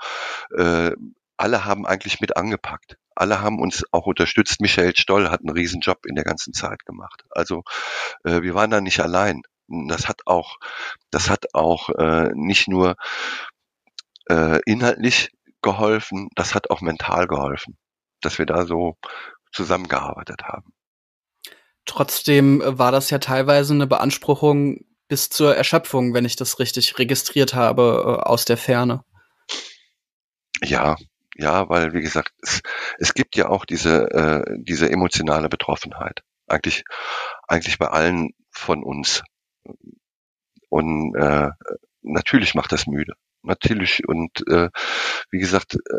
Äh, 0.56 0.92
alle 1.36 1.64
haben 1.64 1.86
eigentlich 1.86 2.20
mit 2.20 2.36
angepackt. 2.36 2.96
Alle 3.14 3.42
haben 3.42 3.60
uns 3.60 3.84
auch 3.90 4.06
unterstützt. 4.06 4.60
Michael 4.60 4.96
Stoll 4.96 5.28
hat 5.28 5.40
einen 5.40 5.50
Riesenjob 5.50 6.06
in 6.06 6.14
der 6.14 6.24
ganzen 6.24 6.54
Zeit 6.54 6.84
gemacht. 6.86 7.24
Also 7.30 7.62
äh, 8.24 8.42
wir 8.42 8.54
waren 8.54 8.70
da 8.70 8.80
nicht 8.80 9.00
allein. 9.00 9.42
Das 9.88 10.08
hat 10.08 10.22
auch, 10.26 10.58
das 11.10 11.30
hat 11.30 11.54
auch 11.54 11.88
nicht 12.34 12.68
nur 12.68 12.96
inhaltlich 14.28 15.30
geholfen, 15.62 16.28
das 16.34 16.54
hat 16.54 16.70
auch 16.70 16.80
mental 16.80 17.26
geholfen, 17.26 17.76
dass 18.20 18.38
wir 18.38 18.46
da 18.46 18.66
so 18.66 18.96
zusammengearbeitet 19.52 20.42
haben. 20.44 20.72
Trotzdem 21.84 22.60
äh, 22.60 22.78
war 22.78 22.92
das 22.92 23.10
ja 23.10 23.18
teilweise 23.18 23.74
eine 23.74 23.86
Beanspruchung 23.86 24.80
bis 25.08 25.28
zur 25.28 25.56
Erschöpfung, 25.56 26.14
wenn 26.14 26.24
ich 26.24 26.36
das 26.36 26.58
richtig 26.58 26.98
registriert 26.98 27.54
habe, 27.54 28.18
äh, 28.20 28.22
aus 28.22 28.44
der 28.44 28.56
Ferne. 28.56 29.04
Ja, 30.62 30.96
ja, 31.34 31.68
weil 31.68 31.92
wie 31.92 32.02
gesagt, 32.02 32.32
es, 32.40 32.60
es 32.98 33.14
gibt 33.14 33.36
ja 33.36 33.48
auch 33.48 33.64
diese 33.64 34.10
äh, 34.10 34.56
diese 34.58 34.90
emotionale 34.90 35.48
Betroffenheit 35.48 36.22
eigentlich 36.46 36.84
eigentlich 37.48 37.78
bei 37.78 37.88
allen 37.88 38.30
von 38.50 38.84
uns 38.84 39.22
und 40.68 41.14
äh, 41.16 41.50
natürlich 42.02 42.54
macht 42.54 42.72
das 42.72 42.86
müde 42.86 43.14
natürlich. 43.42 44.06
Und 44.06 44.46
äh, 44.48 44.68
wie 45.30 45.38
gesagt, 45.38 45.74
äh, 45.74 45.98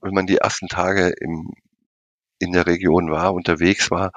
wenn 0.00 0.14
man 0.14 0.26
die 0.26 0.38
ersten 0.38 0.68
Tage 0.68 1.12
im, 1.20 1.50
in 2.38 2.52
der 2.52 2.66
Region 2.66 3.10
war, 3.10 3.34
unterwegs 3.34 3.90
war, 3.90 4.12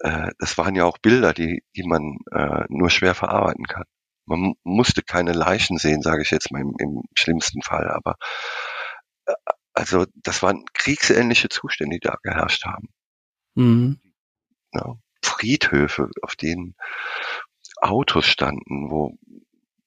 äh, 0.00 0.30
das 0.38 0.58
waren 0.58 0.74
ja 0.74 0.84
auch 0.84 0.98
Bilder, 0.98 1.32
die, 1.32 1.62
die 1.76 1.84
man 1.84 2.18
äh, 2.32 2.64
nur 2.68 2.90
schwer 2.90 3.14
verarbeiten 3.14 3.66
kann. 3.66 3.84
Man 4.26 4.54
musste 4.62 5.02
keine 5.02 5.32
Leichen 5.32 5.78
sehen, 5.78 6.02
sage 6.02 6.22
ich 6.22 6.30
jetzt 6.30 6.50
mal 6.50 6.62
im, 6.62 6.74
im 6.78 7.02
schlimmsten 7.14 7.62
Fall, 7.62 7.88
aber 7.88 8.16
äh, 9.26 9.34
also 9.74 10.06
das 10.14 10.42
waren 10.42 10.64
kriegsähnliche 10.72 11.48
Zustände, 11.48 11.96
die 11.96 12.06
da 12.06 12.16
geherrscht 12.22 12.64
haben. 12.64 12.88
Mhm. 13.54 14.00
Ja, 14.72 14.96
Friedhöfe, 15.22 16.10
auf 16.22 16.36
denen 16.36 16.74
Autos 17.80 18.26
standen, 18.26 18.90
wo 18.90 19.16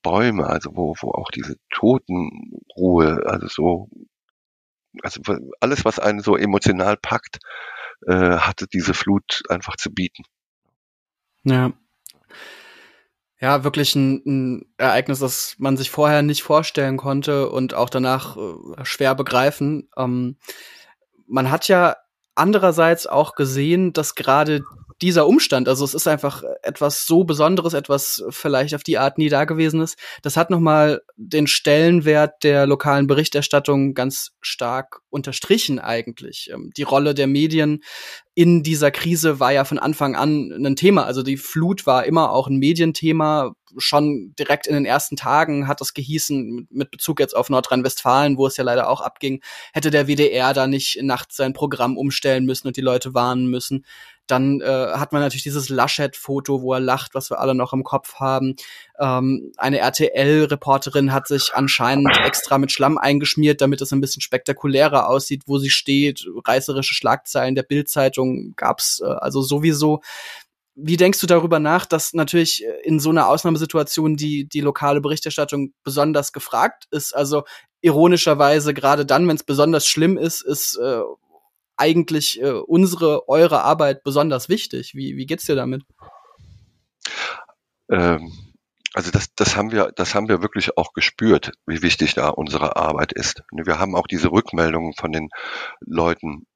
Bäume, 0.07 0.47
also 0.47 0.71
wo, 0.73 0.95
wo 1.01 1.11
auch 1.11 1.29
diese 1.31 1.57
Totenruhe, 1.69 3.23
also 3.25 3.47
so, 3.47 3.89
also 5.03 5.21
alles, 5.59 5.83
was 5.83 5.99
einen 5.99 6.21
so 6.21 6.37
emotional 6.37 6.95
packt, 6.95 7.39
äh, 8.05 8.37
hatte 8.37 8.67
diese 8.67 8.93
Flut 8.93 9.43
einfach 9.49 9.75
zu 9.75 9.93
bieten. 9.93 10.23
Ja. 11.43 11.73
Ja, 13.39 13.65
wirklich 13.65 13.95
ein, 13.95 14.23
ein 14.25 14.73
Ereignis, 14.77 15.19
das 15.19 15.55
man 15.59 15.75
sich 15.75 15.91
vorher 15.91 16.21
nicht 16.21 16.41
vorstellen 16.41 16.97
konnte 16.97 17.49
und 17.49 17.73
auch 17.73 17.89
danach 17.89 18.37
äh, 18.37 18.85
schwer 18.85 19.13
begreifen. 19.13 19.89
Ähm, 19.97 20.37
man 21.27 21.51
hat 21.51 21.67
ja 21.67 21.97
andererseits 22.33 23.07
auch 23.07 23.35
gesehen, 23.35 23.91
dass 23.91 24.15
gerade 24.15 24.63
dieser 25.01 25.27
Umstand, 25.27 25.67
also 25.69 25.85
es 25.85 25.93
ist 25.93 26.07
einfach 26.07 26.43
etwas 26.63 27.05
so 27.05 27.23
Besonderes, 27.23 27.73
etwas 27.73 28.23
vielleicht 28.29 28.73
auf 28.73 28.83
die 28.83 28.97
Art 28.97 29.17
nie 29.17 29.29
dagewesenes, 29.29 29.95
das 30.21 30.37
hat 30.37 30.49
nochmal 30.49 31.01
den 31.15 31.47
Stellenwert 31.47 32.43
der 32.43 32.65
lokalen 32.65 33.07
Berichterstattung 33.07 33.93
ganz 33.93 34.31
stark 34.41 35.01
unterstrichen 35.09 35.79
eigentlich. 35.79 36.49
Ähm, 36.53 36.71
die 36.75 36.83
Rolle 36.83 37.13
der 37.13 37.27
Medien 37.27 37.83
in 38.33 38.61
dieser 38.61 38.91
Krise 38.91 39.39
war 39.39 39.51
ja 39.51 39.65
von 39.65 39.79
Anfang 39.79 40.15
an 40.15 40.51
ein 40.51 40.75
Thema. 40.75 41.05
Also 41.05 41.23
die 41.23 41.37
Flut 41.37 41.87
war 41.87 42.05
immer 42.05 42.31
auch 42.31 42.47
ein 42.47 42.57
Medienthema. 42.57 43.53
Schon 43.79 44.35
direkt 44.37 44.67
in 44.67 44.75
den 44.75 44.85
ersten 44.85 45.15
Tagen 45.15 45.67
hat 45.67 45.81
das 45.81 45.95
gehießen, 45.95 46.67
mit 46.69 46.91
Bezug 46.91 47.19
jetzt 47.19 47.35
auf 47.35 47.49
Nordrhein-Westfalen, 47.49 48.37
wo 48.37 48.45
es 48.45 48.55
ja 48.55 48.63
leider 48.63 48.89
auch 48.89 49.01
abging, 49.01 49.41
hätte 49.73 49.89
der 49.89 50.07
WDR 50.07 50.53
da 50.53 50.67
nicht 50.67 50.99
nachts 51.01 51.35
sein 51.35 51.53
Programm 51.53 51.97
umstellen 51.97 52.45
müssen 52.45 52.67
und 52.67 52.77
die 52.77 52.81
Leute 52.81 53.15
warnen 53.15 53.47
müssen. 53.47 53.85
Dann 54.27 54.61
äh, 54.61 54.65
hat 54.65 55.13
man 55.13 55.21
natürlich 55.21 55.43
dieses 55.43 55.69
Laschet-Foto, 55.69 56.61
wo 56.61 56.73
er 56.73 56.79
lacht, 56.79 57.15
was 57.15 57.29
wir 57.29 57.39
alle 57.39 57.55
noch 57.55 57.73
im 57.73 57.83
Kopf 57.83 58.15
haben. 58.15 58.55
Ähm, 58.99 59.51
eine 59.57 59.79
RTL-Reporterin 59.79 61.13
hat 61.13 61.27
sich 61.27 61.51
anscheinend 61.53 62.09
extra 62.25 62.57
mit 62.57 62.71
Schlamm 62.71 62.97
eingeschmiert, 62.97 63.61
damit 63.61 63.81
es 63.81 63.91
ein 63.91 64.01
bisschen 64.01 64.21
spektakulärer 64.21 65.07
aussieht, 65.07 65.43
wo 65.47 65.57
sie 65.57 65.69
steht. 65.69 66.25
Reißerische 66.45 66.93
Schlagzeilen 66.93 67.55
der 67.55 67.63
Bildzeitung 67.63 68.53
gab's 68.55 69.01
äh, 69.03 69.07
also 69.07 69.41
sowieso. 69.41 70.01
Wie 70.79 70.97
denkst 70.97 71.19
du 71.19 71.25
darüber 71.25 71.57
nach, 71.57 71.87
dass 71.87 72.13
natürlich 72.13 72.63
in 72.83 72.99
so 72.99 73.09
einer 73.09 73.27
Ausnahmesituation 73.29 74.15
die, 74.15 74.47
die 74.47 74.61
lokale 74.61 75.01
Berichterstattung 75.01 75.73
besonders 75.83 76.33
gefragt 76.33 76.85
ist? 76.91 77.15
Also 77.15 77.45
ironischerweise, 77.81 78.75
gerade 78.75 79.05
dann, 79.05 79.27
wenn 79.27 79.35
es 79.35 79.43
besonders 79.43 79.87
schlimm 79.87 80.17
ist, 80.17 80.41
ist 80.41 80.77
äh, 80.77 81.01
eigentlich 81.77 82.41
äh, 82.41 82.51
unsere, 82.51 83.27
eure 83.29 83.63
Arbeit 83.63 84.03
besonders 84.03 84.49
wichtig? 84.49 84.93
Wie, 84.95 85.15
wie 85.15 85.25
geht's 85.25 85.45
dir 85.45 85.55
damit? 85.55 85.83
Ähm, 87.89 88.31
also 88.93 89.11
das, 89.11 89.33
das 89.35 89.55
haben 89.55 89.71
wir, 89.71 89.91
das 89.95 90.15
haben 90.15 90.27
wir 90.27 90.41
wirklich 90.41 90.77
auch 90.77 90.93
gespürt, 90.93 91.51
wie 91.65 91.81
wichtig 91.81 92.15
da 92.15 92.29
unsere 92.29 92.75
Arbeit 92.75 93.13
ist. 93.13 93.43
Wir 93.51 93.79
haben 93.79 93.95
auch 93.95 94.07
diese 94.07 94.31
Rückmeldungen 94.31 94.93
von 94.93 95.11
den 95.11 95.29
Leuten 95.81 96.47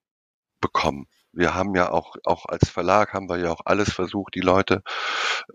bekommen. 0.59 1.07
Wir 1.33 1.53
haben 1.55 1.75
ja 1.75 1.91
auch, 1.91 2.15
auch 2.25 2.45
als 2.45 2.69
Verlag 2.69 3.13
haben 3.13 3.29
wir 3.29 3.37
ja 3.37 3.51
auch 3.51 3.61
alles 3.65 3.91
versucht, 3.91 4.35
die 4.35 4.41
Leute, 4.41 4.83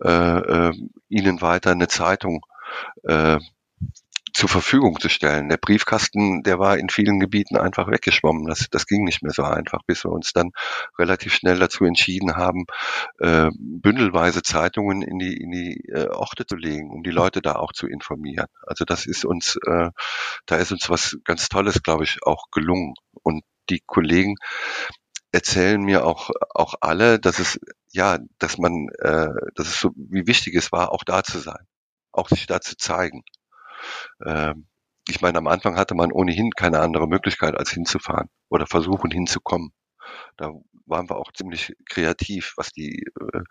äh, 0.03 0.09
äh, 0.69 0.73
ihnen 1.09 1.41
weiter 1.41 1.71
eine 1.71 1.87
Zeitung 1.87 2.45
äh, 3.03 3.39
zur 4.37 4.49
Verfügung 4.49 4.99
zu 4.99 5.09
stellen. 5.09 5.49
Der 5.49 5.57
Briefkasten, 5.57 6.43
der 6.43 6.59
war 6.59 6.77
in 6.77 6.89
vielen 6.89 7.19
Gebieten 7.19 7.57
einfach 7.57 7.89
weggeschwommen. 7.89 8.45
Das, 8.45 8.67
das 8.69 8.85
ging 8.85 9.03
nicht 9.03 9.23
mehr 9.23 9.31
so 9.31 9.41
einfach, 9.41 9.81
bis 9.87 10.05
wir 10.05 10.11
uns 10.11 10.31
dann 10.31 10.51
relativ 10.99 11.33
schnell 11.33 11.57
dazu 11.57 11.85
entschieden 11.85 12.35
haben, 12.35 12.65
äh, 13.19 13.49
bündelweise 13.57 14.43
Zeitungen 14.43 15.01
in 15.01 15.17
die, 15.17 15.35
in 15.35 15.49
die 15.49 15.89
äh, 15.89 16.09
Orte 16.09 16.45
zu 16.45 16.55
legen, 16.55 16.91
um 16.91 17.01
die 17.01 17.09
Leute 17.09 17.41
da 17.41 17.55
auch 17.55 17.73
zu 17.73 17.87
informieren. 17.87 18.45
Also 18.61 18.85
das 18.85 19.07
ist 19.07 19.25
uns, 19.25 19.57
äh, 19.65 19.89
da 20.45 20.55
ist 20.57 20.71
uns 20.71 20.87
was 20.87 21.17
ganz 21.23 21.49
Tolles, 21.49 21.81
glaube 21.81 22.03
ich, 22.03 22.19
auch 22.21 22.51
gelungen. 22.51 22.93
Und 23.23 23.43
die 23.71 23.81
Kollegen 23.87 24.35
erzählen 25.31 25.81
mir 25.81 26.05
auch, 26.05 26.29
auch 26.53 26.75
alle, 26.81 27.19
dass 27.19 27.39
es, 27.39 27.59
ja, 27.91 28.19
dass 28.37 28.59
man, 28.59 28.89
äh, 28.99 29.29
dass 29.55 29.67
es 29.67 29.79
so, 29.79 29.93
wie 29.95 30.27
wichtig 30.27 30.53
es 30.53 30.71
war, 30.71 30.91
auch 30.91 31.03
da 31.03 31.23
zu 31.23 31.39
sein, 31.39 31.65
auch 32.11 32.29
sich 32.29 32.45
da 32.45 32.61
zu 32.61 32.77
zeigen. 32.77 33.23
Ähm, 34.25 34.67
ich 35.07 35.21
meine, 35.21 35.37
am 35.37 35.47
Anfang 35.47 35.77
hatte 35.77 35.95
man 35.95 36.11
ohnehin 36.11 36.51
keine 36.51 36.79
andere 36.79 37.07
Möglichkeit, 37.07 37.55
als 37.57 37.71
hinzufahren 37.71 38.29
oder 38.49 38.67
versuchen 38.67 39.11
hinzukommen. 39.11 39.71
Da 40.37 40.51
waren 40.85 41.09
wir 41.09 41.17
auch 41.17 41.31
ziemlich 41.33 41.73
kreativ, 41.89 42.53
was 42.57 42.71
die 42.71 43.05
äh, 43.19 43.41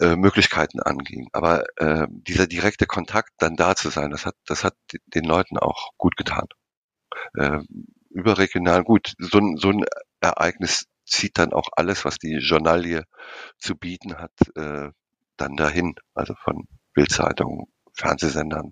äh, 0.00 0.16
Möglichkeiten 0.16 0.80
anging. 0.80 1.28
Aber 1.32 1.64
äh, 1.76 2.06
dieser 2.10 2.46
direkte 2.46 2.86
Kontakt, 2.86 3.30
dann 3.38 3.56
da 3.56 3.74
zu 3.76 3.90
sein, 3.90 4.10
das 4.10 4.26
hat, 4.26 4.34
das 4.46 4.64
hat 4.64 4.74
den 5.06 5.24
Leuten 5.24 5.58
auch 5.58 5.90
gut 5.96 6.16
getan. 6.16 6.46
Äh, 7.34 7.60
überregional 8.10 8.82
gut. 8.84 9.12
So, 9.18 9.40
so 9.56 9.70
ein 9.70 9.84
Ereignis 10.20 10.86
zieht 11.04 11.38
dann 11.38 11.52
auch 11.52 11.68
alles, 11.76 12.04
was 12.04 12.18
die 12.18 12.38
Journalie 12.38 13.04
zu 13.58 13.76
bieten 13.76 14.16
hat, 14.18 14.32
äh, 14.56 14.90
dann 15.36 15.56
dahin. 15.56 15.94
Also 16.14 16.34
von 16.42 16.66
Bildzeitungen, 16.94 17.66
Fernsehsendern. 17.96 18.70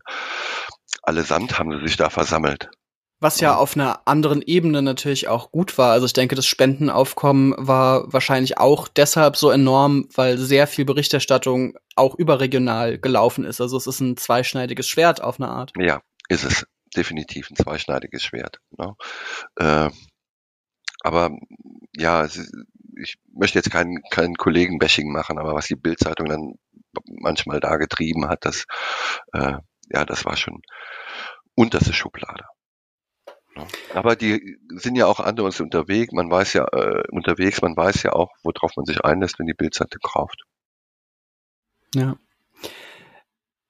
Allesamt 1.03 1.59
haben 1.59 1.73
sie 1.73 1.87
sich 1.87 1.97
da 1.97 2.11
versammelt. 2.11 2.71
Was 3.21 3.41
ja 3.41 3.57
auf 3.57 3.75
einer 3.75 4.07
anderen 4.07 4.43
Ebene 4.43 4.83
natürlich 4.83 5.29
auch 5.29 5.51
gut 5.51 5.79
war. 5.79 5.93
Also 5.93 6.05
ich 6.05 6.13
denke, 6.13 6.35
das 6.35 6.47
Spendenaufkommen 6.47 7.55
war 7.57 8.13
wahrscheinlich 8.13 8.59
auch 8.59 8.89
deshalb 8.89 9.37
so 9.37 9.51
enorm, 9.51 10.09
weil 10.15 10.37
sehr 10.37 10.67
viel 10.67 10.85
Berichterstattung 10.85 11.75
auch 11.97 12.17
überregional 12.17 12.99
gelaufen 12.99 13.45
ist. 13.45 13.61
Also 13.61 13.79
es 13.79 13.87
ist 13.87 14.01
ein 14.01 14.17
zweischneidiges 14.17 14.89
Schwert 14.89 15.23
auf 15.23 15.41
eine 15.41 15.49
Art. 15.49 15.73
Ja, 15.79 16.01
ist 16.29 16.45
es 16.45 16.67
definitiv 16.95 17.51
ein 17.51 17.57
zweischneidiges 17.57 18.23
Schwert. 18.23 18.59
Ne? 18.77 18.95
Äh, 19.57 19.91
aber 21.03 21.31
ja, 21.97 22.27
ich 23.03 23.17
möchte 23.33 23.59
jetzt 23.59 23.71
keinen 23.71 24.03
keinen 24.11 24.37
Kollegen-Bashing 24.37 25.11
machen, 25.11 25.39
aber 25.39 25.55
was 25.55 25.67
die 25.67 25.77
Bildzeitung 25.77 26.29
dann 26.29 26.55
manchmal 27.07 27.61
da 27.61 27.77
getrieben 27.77 28.29
hat, 28.29 28.45
das 28.45 28.65
äh, 29.33 29.59
ja, 29.91 30.05
das 30.05 30.25
war 30.25 30.37
schon 30.37 30.63
unterste 31.55 31.93
Schublade. 31.93 32.45
Ne? 33.57 33.67
Aber 33.95 34.17
die 34.17 34.59
sind 34.71 34.97
ja 34.97 35.07
auch 35.07 35.21
andere 35.21 35.47
unterwegs. 35.47 36.13
Man 36.13 36.31
weiß 36.31 36.55
ja 36.55 36.67
äh, 36.73 37.05
unterwegs, 37.11 37.63
man 37.63 37.77
weiß 37.77 38.03
ja 38.03 38.13
auch, 38.13 38.31
worauf 38.43 38.77
man 38.77 38.87
sich 38.87 39.05
einlässt, 39.05 39.39
wenn 39.39 39.47
die 39.47 39.55
Bildzeitung 39.55 40.01
kauft. 40.03 40.43
Ja. 41.95 42.17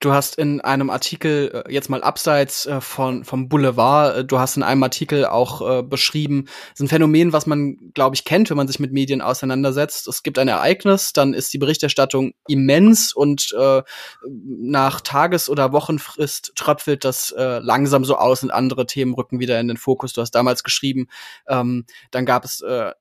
Du 0.01 0.11
hast 0.11 0.37
in 0.37 0.59
einem 0.59 0.89
Artikel, 0.89 1.63
äh, 1.65 1.73
jetzt 1.73 1.89
mal 1.89 2.03
abseits 2.03 2.65
äh, 2.65 2.81
von, 2.81 3.23
vom 3.23 3.47
Boulevard, 3.47 4.17
äh, 4.17 4.25
du 4.25 4.39
hast 4.39 4.57
in 4.57 4.63
einem 4.63 4.83
Artikel 4.83 5.25
auch 5.25 5.61
äh, 5.61 5.83
beschrieben, 5.83 6.45
ist 6.73 6.81
ein 6.81 6.89
Phänomen, 6.89 7.31
was 7.31 7.45
man, 7.45 7.77
glaube 7.93 8.15
ich, 8.15 8.25
kennt, 8.25 8.49
wenn 8.49 8.57
man 8.57 8.67
sich 8.67 8.79
mit 8.79 8.91
Medien 8.91 9.21
auseinandersetzt. 9.21 10.07
Es 10.09 10.21
gibt 10.21 10.37
ein 10.37 10.49
Ereignis, 10.49 11.13
dann 11.13 11.33
ist 11.33 11.53
die 11.53 11.57
Berichterstattung 11.57 12.33
immens 12.47 13.13
und 13.13 13.55
äh, 13.57 13.83
nach 14.29 14.99
Tages- 14.99 15.49
oder 15.49 15.71
Wochenfrist 15.71 16.51
tröpfelt 16.55 17.05
das 17.05 17.31
äh, 17.31 17.59
langsam 17.59 18.03
so 18.03 18.17
aus 18.17 18.43
und 18.43 18.51
andere 18.51 18.85
Themen 18.85 19.13
rücken 19.13 19.39
wieder 19.39 19.59
in 19.61 19.69
den 19.69 19.77
Fokus. 19.77 20.11
Du 20.11 20.19
hast 20.19 20.31
damals 20.31 20.63
geschrieben, 20.65 21.07
ähm, 21.47 21.85
dann 22.11 22.25
gab 22.25 22.43
es 22.43 22.59
äh, 22.59 22.91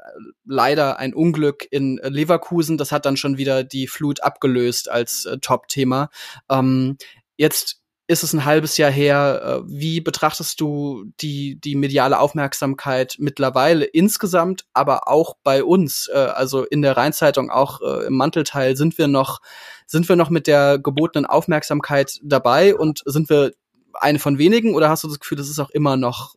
leider 0.46 0.98
ein 1.00 1.12
Unglück 1.12 1.66
in 1.70 2.00
Leverkusen, 2.04 2.78
das 2.78 2.92
hat 2.92 3.04
dann 3.04 3.16
schon 3.16 3.36
wieder 3.36 3.64
die 3.64 3.88
Flut 3.88 4.22
abgelöst 4.22 4.88
als 4.88 5.26
äh, 5.26 5.38
Top-Thema. 5.38 6.08
Ähm, 6.48 6.93
jetzt 7.36 7.80
ist 8.06 8.22
es 8.22 8.34
ein 8.34 8.44
halbes 8.44 8.76
Jahr 8.76 8.90
her. 8.90 9.62
Äh, 9.64 9.68
wie 9.68 10.00
betrachtest 10.00 10.60
du 10.60 11.04
die, 11.20 11.58
die 11.58 11.74
mediale 11.74 12.18
Aufmerksamkeit 12.18 13.16
mittlerweile 13.18 13.84
insgesamt, 13.84 14.66
aber 14.74 15.08
auch 15.08 15.36
bei 15.42 15.64
uns? 15.64 16.10
Äh, 16.12 16.18
also 16.18 16.64
in 16.64 16.82
der 16.82 16.96
Rheinzeitung, 16.96 17.50
auch 17.50 17.80
äh, 17.80 18.06
im 18.06 18.14
Mantelteil, 18.14 18.76
sind 18.76 18.98
wir 18.98 19.08
noch, 19.08 19.40
sind 19.86 20.08
wir 20.08 20.16
noch 20.16 20.30
mit 20.30 20.46
der 20.46 20.78
gebotenen 20.78 21.24
Aufmerksamkeit 21.26 22.20
dabei 22.22 22.74
und 22.74 23.02
sind 23.06 23.30
wir 23.30 23.52
eine 23.94 24.18
von 24.18 24.38
wenigen 24.38 24.74
oder 24.74 24.90
hast 24.90 25.04
du 25.04 25.08
das 25.08 25.20
Gefühl, 25.20 25.38
das 25.38 25.48
ist 25.48 25.60
auch 25.60 25.70
immer 25.70 25.96
noch 25.96 26.34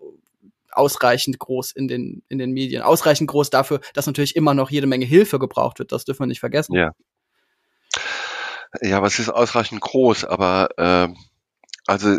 ausreichend 0.72 1.40
groß 1.40 1.72
in 1.72 1.88
den, 1.88 2.24
in 2.30 2.38
den 2.38 2.52
Medien? 2.52 2.82
Ausreichend 2.82 3.30
groß 3.30 3.50
dafür, 3.50 3.82
dass 3.94 4.06
natürlich 4.08 4.36
immer 4.36 4.54
noch 4.54 4.70
jede 4.70 4.88
Menge 4.88 5.06
Hilfe 5.06 5.40
gebraucht 5.40 5.80
wird. 5.80 5.92
Das 5.92 6.06
dürfen 6.06 6.22
wir 6.22 6.28
nicht 6.28 6.40
vergessen. 6.40 6.76
Ja. 6.76 6.94
Ja, 8.82 9.02
was 9.02 9.20
ist 9.20 9.30
ausreichend 9.30 9.82
groß, 9.82 10.26
aber 10.26 10.70
äh, 10.78 11.14
also 11.88 12.18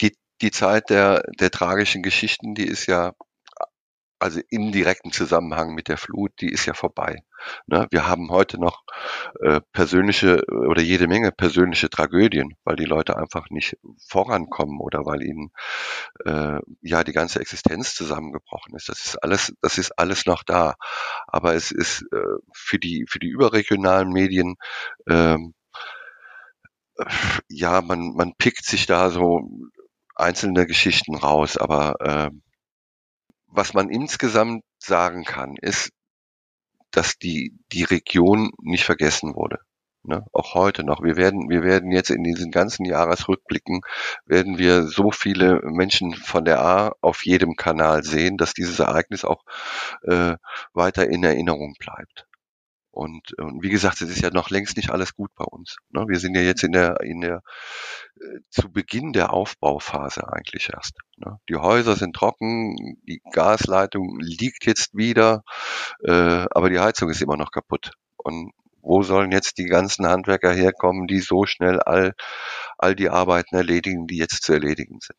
die, 0.00 0.16
die 0.42 0.50
Zeit 0.50 0.90
der, 0.90 1.22
der 1.40 1.50
tragischen 1.50 2.02
Geschichten, 2.02 2.54
die 2.54 2.66
ist 2.66 2.86
ja, 2.86 3.12
also 4.18 4.40
im 4.50 4.72
direkten 4.72 5.12
Zusammenhang 5.12 5.74
mit 5.74 5.88
der 5.88 5.98
Flut, 5.98 6.32
die 6.40 6.48
ist 6.48 6.66
ja 6.66 6.74
vorbei. 6.74 7.22
Ne? 7.66 7.86
Wir 7.90 8.06
haben 8.08 8.30
heute 8.30 8.58
noch 8.58 8.82
äh, 9.40 9.60
persönliche 9.72 10.42
oder 10.48 10.80
jede 10.82 11.06
Menge 11.06 11.32
persönliche 11.32 11.90
Tragödien, 11.90 12.54
weil 12.64 12.76
die 12.76 12.86
Leute 12.86 13.16
einfach 13.16 13.50
nicht 13.50 13.76
vorankommen 14.08 14.80
oder 14.80 15.04
weil 15.04 15.22
ihnen 15.22 15.50
äh, 16.24 16.58
ja 16.80 17.04
die 17.04 17.12
ganze 17.12 17.40
Existenz 17.40 17.94
zusammengebrochen 17.94 18.74
ist. 18.74 18.88
Das 18.88 19.04
ist 19.04 19.22
alles, 19.22 19.52
das 19.60 19.78
ist 19.78 19.98
alles 19.98 20.26
noch 20.26 20.42
da. 20.44 20.74
Aber 21.26 21.54
es 21.54 21.70
ist 21.70 22.02
äh, 22.12 22.38
für 22.52 22.78
die 22.78 23.04
für 23.08 23.18
die 23.18 23.28
überregionalen 23.28 24.08
Medien 24.08 24.56
ähm, 25.08 25.54
ja, 27.48 27.80
man, 27.80 28.14
man 28.14 28.34
pickt 28.36 28.64
sich 28.64 28.86
da 28.86 29.10
so 29.10 29.48
einzelne 30.14 30.66
Geschichten 30.66 31.14
raus, 31.14 31.56
aber 31.56 31.96
äh, 32.00 32.30
was 33.46 33.74
man 33.74 33.90
insgesamt 33.90 34.64
sagen 34.78 35.24
kann, 35.24 35.54
ist, 35.60 35.90
dass 36.90 37.18
die, 37.18 37.58
die 37.72 37.84
Region 37.84 38.50
nicht 38.62 38.84
vergessen 38.84 39.34
wurde. 39.34 39.58
Ne? 40.06 40.24
Auch 40.32 40.54
heute 40.54 40.84
noch. 40.84 41.02
Wir 41.02 41.16
werden, 41.16 41.50
wir 41.50 41.62
werden 41.62 41.90
jetzt 41.90 42.10
in 42.10 42.22
diesen 42.22 42.52
ganzen 42.52 42.84
Jahresrückblicken, 42.84 43.80
werden 44.24 44.56
wir 44.56 44.84
so 44.84 45.10
viele 45.10 45.60
Menschen 45.64 46.14
von 46.14 46.44
der 46.44 46.60
A 46.60 46.92
auf 47.00 47.24
jedem 47.24 47.56
Kanal 47.56 48.04
sehen, 48.04 48.36
dass 48.36 48.54
dieses 48.54 48.78
Ereignis 48.78 49.24
auch 49.24 49.42
äh, 50.02 50.36
weiter 50.72 51.08
in 51.08 51.24
Erinnerung 51.24 51.74
bleibt. 51.78 52.26
Und, 52.96 53.38
und 53.38 53.62
wie 53.62 53.68
gesagt, 53.68 54.00
es 54.00 54.08
ist 54.08 54.22
ja 54.22 54.30
noch 54.30 54.48
längst 54.48 54.78
nicht 54.78 54.88
alles 54.88 55.14
gut 55.14 55.30
bei 55.34 55.44
uns. 55.44 55.76
Ne? 55.90 56.06
Wir 56.08 56.18
sind 56.18 56.34
ja 56.34 56.40
jetzt 56.40 56.64
in 56.64 56.72
der, 56.72 56.98
in 57.02 57.20
der 57.20 57.42
äh, 58.18 58.38
zu 58.48 58.72
Beginn 58.72 59.12
der 59.12 59.34
Aufbauphase 59.34 60.26
eigentlich 60.32 60.70
erst. 60.72 60.94
Ne? 61.18 61.38
Die 61.50 61.56
Häuser 61.56 61.94
sind 61.94 62.16
trocken, 62.16 62.96
die 63.06 63.20
Gasleitung 63.32 64.18
liegt 64.20 64.64
jetzt 64.64 64.96
wieder, 64.96 65.44
äh, 66.04 66.46
aber 66.50 66.70
die 66.70 66.80
Heizung 66.80 67.10
ist 67.10 67.20
immer 67.20 67.36
noch 67.36 67.50
kaputt. 67.50 67.90
Und 68.16 68.52
wo 68.80 69.02
sollen 69.02 69.30
jetzt 69.30 69.58
die 69.58 69.66
ganzen 69.66 70.06
Handwerker 70.06 70.54
herkommen, 70.54 71.06
die 71.06 71.20
so 71.20 71.44
schnell 71.44 71.80
all, 71.80 72.14
all 72.78 72.94
die 72.94 73.10
Arbeiten 73.10 73.56
erledigen, 73.56 74.06
die 74.06 74.16
jetzt 74.16 74.42
zu 74.42 74.54
erledigen 74.54 75.00
sind? 75.02 75.18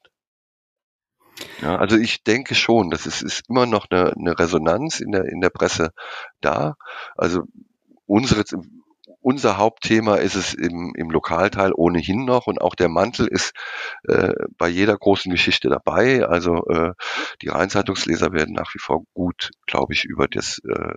Ja, 1.61 1.77
also 1.77 1.97
ich 1.97 2.23
denke 2.23 2.55
schon, 2.55 2.89
das 2.89 3.05
ist, 3.05 3.21
ist 3.21 3.49
immer 3.49 3.65
noch 3.65 3.87
eine, 3.89 4.13
eine 4.17 4.37
Resonanz 4.39 4.99
in 4.99 5.11
der, 5.11 5.25
in 5.25 5.41
der 5.41 5.49
Presse 5.49 5.91
da. 6.41 6.75
Also 7.15 7.43
unsere, 8.05 8.43
unser 9.21 9.57
Hauptthema 9.57 10.15
ist 10.15 10.35
es 10.35 10.53
im, 10.53 10.93
im 10.95 11.09
Lokalteil 11.09 11.73
ohnehin 11.73 12.25
noch 12.25 12.47
und 12.47 12.61
auch 12.61 12.75
der 12.75 12.89
Mantel 12.89 13.27
ist 13.27 13.51
äh, 14.07 14.33
bei 14.57 14.67
jeder 14.67 14.97
großen 14.97 15.31
Geschichte 15.31 15.69
dabei. 15.69 16.25
Also 16.25 16.65
äh, 16.67 16.93
die 17.41 17.49
Rheinzeitungsleser 17.49 18.31
werden 18.31 18.53
nach 18.53 18.73
wie 18.73 18.79
vor 18.79 19.03
gut, 19.13 19.51
glaube 19.65 19.93
ich, 19.93 20.05
über 20.05 20.27
das, 20.27 20.59
äh, 20.63 20.93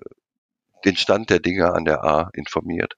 den 0.84 0.96
Stand 0.96 1.30
der 1.30 1.40
Dinge 1.40 1.72
an 1.72 1.84
der 1.84 2.04
A 2.04 2.30
informiert. 2.32 2.94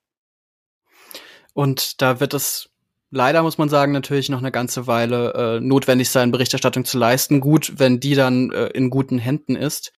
Und 1.55 2.00
da 2.00 2.20
wird 2.20 2.35
es 2.35 2.71
leider, 3.12 3.42
muss 3.42 3.59
man 3.59 3.68
sagen, 3.68 3.92
natürlich 3.92 4.29
noch 4.29 4.40
eine 4.40 4.51
ganze 4.51 4.88
Weile 4.88 5.35
äh, 5.35 5.61
notwendig 5.61 6.11
sein, 6.11 6.33
Berichterstattung 6.33 6.85
zu 6.85 6.98
leisten. 6.98 7.40
Gut, 7.40 7.75
wenn 7.77 8.01
die 8.01 8.14
dann 8.14 8.51
äh, 8.51 8.66
in 8.68 8.90
guten 8.90 9.18
Händen 9.18 9.55
ist. 9.55 9.92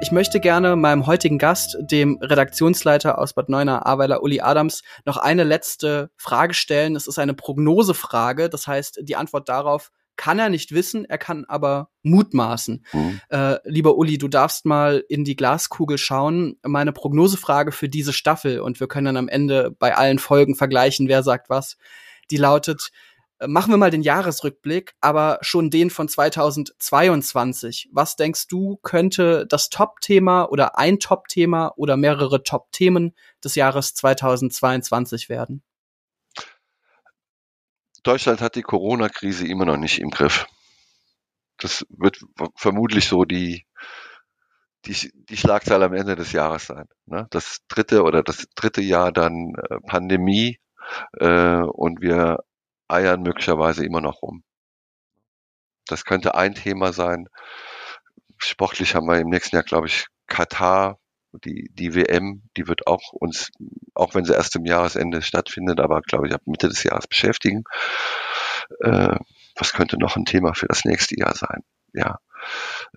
Ich 0.00 0.12
möchte 0.12 0.38
gerne 0.38 0.76
meinem 0.76 1.06
heutigen 1.06 1.38
Gast, 1.38 1.76
dem 1.80 2.18
Redaktionsleiter 2.20 3.18
aus 3.18 3.32
Bad 3.32 3.48
Neuenahr, 3.48 3.86
Aweiler 3.86 4.22
Uli 4.22 4.40
Adams, 4.40 4.82
noch 5.04 5.16
eine 5.16 5.42
letzte 5.42 6.10
Frage 6.16 6.54
stellen. 6.54 6.94
Es 6.94 7.08
ist 7.08 7.18
eine 7.18 7.34
Prognosefrage, 7.34 8.48
das 8.48 8.68
heißt, 8.68 9.00
die 9.02 9.16
Antwort 9.16 9.48
darauf 9.48 9.90
kann 10.18 10.38
er 10.38 10.50
nicht 10.50 10.72
wissen, 10.72 11.06
er 11.06 11.16
kann 11.16 11.46
aber 11.46 11.88
mutmaßen. 12.02 12.84
Mhm. 12.92 13.20
Äh, 13.30 13.56
lieber 13.64 13.96
Uli, 13.96 14.18
du 14.18 14.28
darfst 14.28 14.66
mal 14.66 15.02
in 15.08 15.24
die 15.24 15.36
Glaskugel 15.36 15.96
schauen. 15.96 16.58
Meine 16.62 16.92
Prognosefrage 16.92 17.72
für 17.72 17.88
diese 17.88 18.12
Staffel, 18.12 18.60
und 18.60 18.80
wir 18.80 18.88
können 18.88 19.06
dann 19.06 19.16
am 19.16 19.28
Ende 19.28 19.70
bei 19.78 19.96
allen 19.96 20.18
Folgen 20.18 20.56
vergleichen, 20.56 21.08
wer 21.08 21.22
sagt 21.22 21.48
was, 21.48 21.78
die 22.30 22.36
lautet, 22.36 22.90
äh, 23.38 23.46
machen 23.46 23.72
wir 23.72 23.78
mal 23.78 23.90
den 23.90 24.02
Jahresrückblick, 24.02 24.94
aber 25.00 25.38
schon 25.40 25.70
den 25.70 25.88
von 25.88 26.08
2022. 26.08 27.88
Was 27.92 28.16
denkst 28.16 28.48
du, 28.48 28.78
könnte 28.82 29.46
das 29.46 29.70
Top-Thema 29.70 30.44
oder 30.50 30.78
ein 30.78 30.98
Top-Thema 30.98 31.72
oder 31.76 31.96
mehrere 31.96 32.42
Top-Themen 32.42 33.14
des 33.42 33.54
Jahres 33.54 33.94
2022 33.94 35.28
werden? 35.28 35.62
Deutschland 38.02 38.40
hat 38.40 38.54
die 38.54 38.62
Corona-Krise 38.62 39.46
immer 39.46 39.64
noch 39.64 39.76
nicht 39.76 40.00
im 40.00 40.10
Griff. 40.10 40.46
Das 41.58 41.84
wird 41.88 42.20
vermutlich 42.54 43.08
so 43.08 43.24
die, 43.24 43.66
die, 44.84 45.10
die 45.12 45.36
Schlagzeile 45.36 45.86
am 45.86 45.94
Ende 45.94 46.14
des 46.16 46.32
Jahres 46.32 46.66
sein. 46.66 46.86
Ne? 47.06 47.26
Das 47.30 47.58
dritte 47.68 48.02
oder 48.04 48.22
das 48.22 48.46
dritte 48.54 48.80
Jahr 48.80 49.12
dann 49.12 49.54
äh, 49.70 49.78
Pandemie 49.86 50.58
äh, 51.18 51.62
und 51.62 52.00
wir 52.00 52.38
eiern 52.88 53.22
möglicherweise 53.22 53.84
immer 53.84 54.00
noch 54.00 54.22
rum. 54.22 54.42
Das 55.86 56.04
könnte 56.04 56.34
ein 56.34 56.54
Thema 56.54 56.92
sein. 56.92 57.28
Sportlich 58.38 58.94
haben 58.94 59.08
wir 59.08 59.18
im 59.18 59.28
nächsten 59.28 59.56
Jahr, 59.56 59.64
glaube 59.64 59.88
ich, 59.88 60.06
Katar, 60.26 60.98
die, 61.32 61.70
die 61.72 61.94
WM, 61.94 62.42
die 62.56 62.68
wird 62.68 62.86
auch 62.86 63.12
uns, 63.12 63.50
auch 63.94 64.14
wenn 64.14 64.24
sie 64.24 64.34
erst 64.34 64.56
im 64.56 64.64
Jahresende 64.64 65.22
stattfindet, 65.22 65.80
aber 65.80 66.00
glaube 66.00 66.28
ich 66.28 66.34
ab 66.34 66.42
Mitte 66.46 66.68
des 66.68 66.82
Jahres 66.82 67.06
beschäftigen. 67.06 67.64
Äh, 68.80 69.16
was 69.54 69.72
könnte 69.72 69.98
noch 69.98 70.16
ein 70.16 70.24
Thema 70.24 70.54
für 70.54 70.66
das 70.66 70.84
nächste 70.84 71.18
Jahr 71.18 71.34
sein? 71.34 71.62
Ja. 71.92 72.18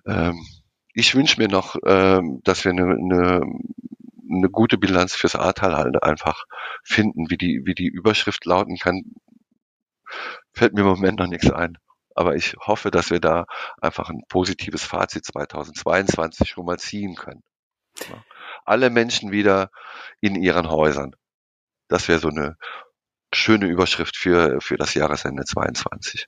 Ähm, 0.06 0.46
ich 0.94 1.14
wünsche 1.14 1.40
mir 1.40 1.48
noch, 1.48 1.76
ähm, 1.86 2.40
dass 2.44 2.64
wir 2.64 2.72
eine, 2.72 2.84
eine, 2.84 3.42
eine 4.30 4.50
gute 4.50 4.78
Bilanz 4.78 5.14
fürs 5.14 5.36
Ahrtal 5.36 5.76
halt 5.76 6.02
einfach 6.02 6.44
finden, 6.84 7.30
wie 7.30 7.36
die, 7.36 7.62
wie 7.64 7.74
die 7.74 7.88
Überschrift 7.88 8.44
lauten 8.44 8.76
kann. 8.76 9.02
Fällt 10.52 10.74
mir 10.74 10.82
im 10.82 10.88
Moment 10.88 11.18
noch 11.18 11.26
nichts 11.26 11.50
ein. 11.50 11.78
Aber 12.14 12.36
ich 12.36 12.54
hoffe, 12.60 12.90
dass 12.90 13.10
wir 13.10 13.20
da 13.20 13.46
einfach 13.80 14.10
ein 14.10 14.22
positives 14.28 14.84
Fazit 14.84 15.24
2022 15.24 16.50
schon 16.50 16.66
mal 16.66 16.78
ziehen 16.78 17.14
können. 17.14 17.42
Alle 18.64 18.90
Menschen 18.90 19.32
wieder 19.32 19.70
in 20.20 20.34
ihren 20.34 20.70
Häusern. 20.70 21.14
Das 21.88 22.08
wäre 22.08 22.18
so 22.18 22.28
eine 22.28 22.56
schöne 23.34 23.66
Überschrift 23.66 24.16
für, 24.16 24.60
für 24.60 24.76
das 24.76 24.94
Jahresende 24.94 25.44
22. 25.44 26.26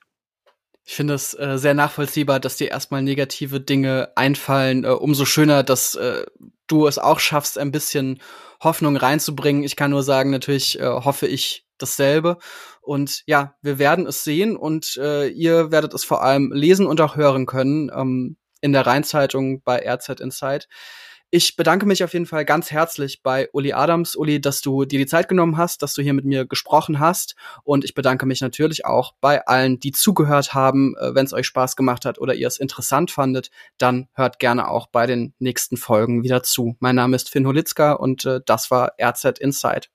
Ich 0.87 0.95
finde 0.95 1.15
es 1.15 1.33
äh, 1.33 1.57
sehr 1.57 1.73
nachvollziehbar, 1.73 2.39
dass 2.39 2.57
dir 2.57 2.69
erstmal 2.69 3.01
negative 3.01 3.59
Dinge 3.59 4.11
einfallen. 4.15 4.83
Äh, 4.83 4.89
umso 4.89 5.25
schöner, 5.25 5.63
dass 5.63 5.95
äh, 5.95 6.25
du 6.67 6.85
es 6.85 6.99
auch 6.99 7.19
schaffst, 7.19 7.57
ein 7.57 7.71
bisschen 7.71 8.21
Hoffnung 8.61 8.95
reinzubringen. 8.95 9.63
Ich 9.63 9.75
kann 9.75 9.91
nur 9.91 10.03
sagen, 10.03 10.29
natürlich 10.29 10.79
äh, 10.79 10.85
hoffe 10.85 11.25
ich 11.25 11.65
dasselbe. 11.79 12.37
Und 12.81 13.23
ja, 13.25 13.55
wir 13.61 13.79
werden 13.79 14.05
es 14.05 14.23
sehen 14.23 14.55
und 14.55 14.95
äh, 14.97 15.27
ihr 15.27 15.71
werdet 15.71 15.93
es 15.93 16.03
vor 16.03 16.23
allem 16.23 16.51
lesen 16.53 16.85
und 16.85 17.01
auch 17.01 17.15
hören 17.15 17.47
können 17.47 17.91
ähm, 17.93 18.37
in 18.61 18.71
der 18.71 18.85
Rheinzeitung 18.85 19.61
bei 19.63 19.91
RZ 19.91 20.19
Insight. 20.19 20.67
Ich 21.37 21.57
bedanke 21.57 21.85
mich 21.85 22.01
auf 22.01 22.13
jeden 22.13 22.27
Fall 22.27 22.45
ganz 22.45 22.71
herzlich 22.71 23.21
bei 23.21 23.49
Uli 23.51 23.73
Adams. 23.73 24.15
Uli, 24.15 24.39
dass 24.39 24.61
du 24.61 24.85
dir 24.85 24.99
die 24.99 25.05
Zeit 25.05 25.27
genommen 25.27 25.57
hast, 25.57 25.81
dass 25.81 25.93
du 25.93 26.01
hier 26.01 26.13
mit 26.13 26.23
mir 26.23 26.45
gesprochen 26.45 27.01
hast. 27.01 27.35
Und 27.65 27.83
ich 27.83 27.93
bedanke 27.93 28.25
mich 28.25 28.39
natürlich 28.39 28.85
auch 28.85 29.15
bei 29.19 29.45
allen, 29.45 29.77
die 29.81 29.91
zugehört 29.91 30.53
haben. 30.53 30.95
Äh, 30.95 31.13
Wenn 31.13 31.25
es 31.25 31.33
euch 31.33 31.45
Spaß 31.45 31.75
gemacht 31.75 32.05
hat 32.05 32.19
oder 32.19 32.35
ihr 32.35 32.47
es 32.47 32.57
interessant 32.57 33.11
fandet, 33.11 33.51
dann 33.77 34.07
hört 34.13 34.39
gerne 34.39 34.69
auch 34.69 34.87
bei 34.87 35.07
den 35.07 35.33
nächsten 35.37 35.75
Folgen 35.75 36.23
wieder 36.23 36.41
zu. 36.41 36.77
Mein 36.79 36.95
Name 36.95 37.17
ist 37.17 37.29
Finn 37.29 37.45
Holitzka 37.45 37.91
und 37.91 38.23
äh, 38.23 38.39
das 38.45 38.71
war 38.71 38.93
RZ 38.97 39.37
Insight. 39.39 39.89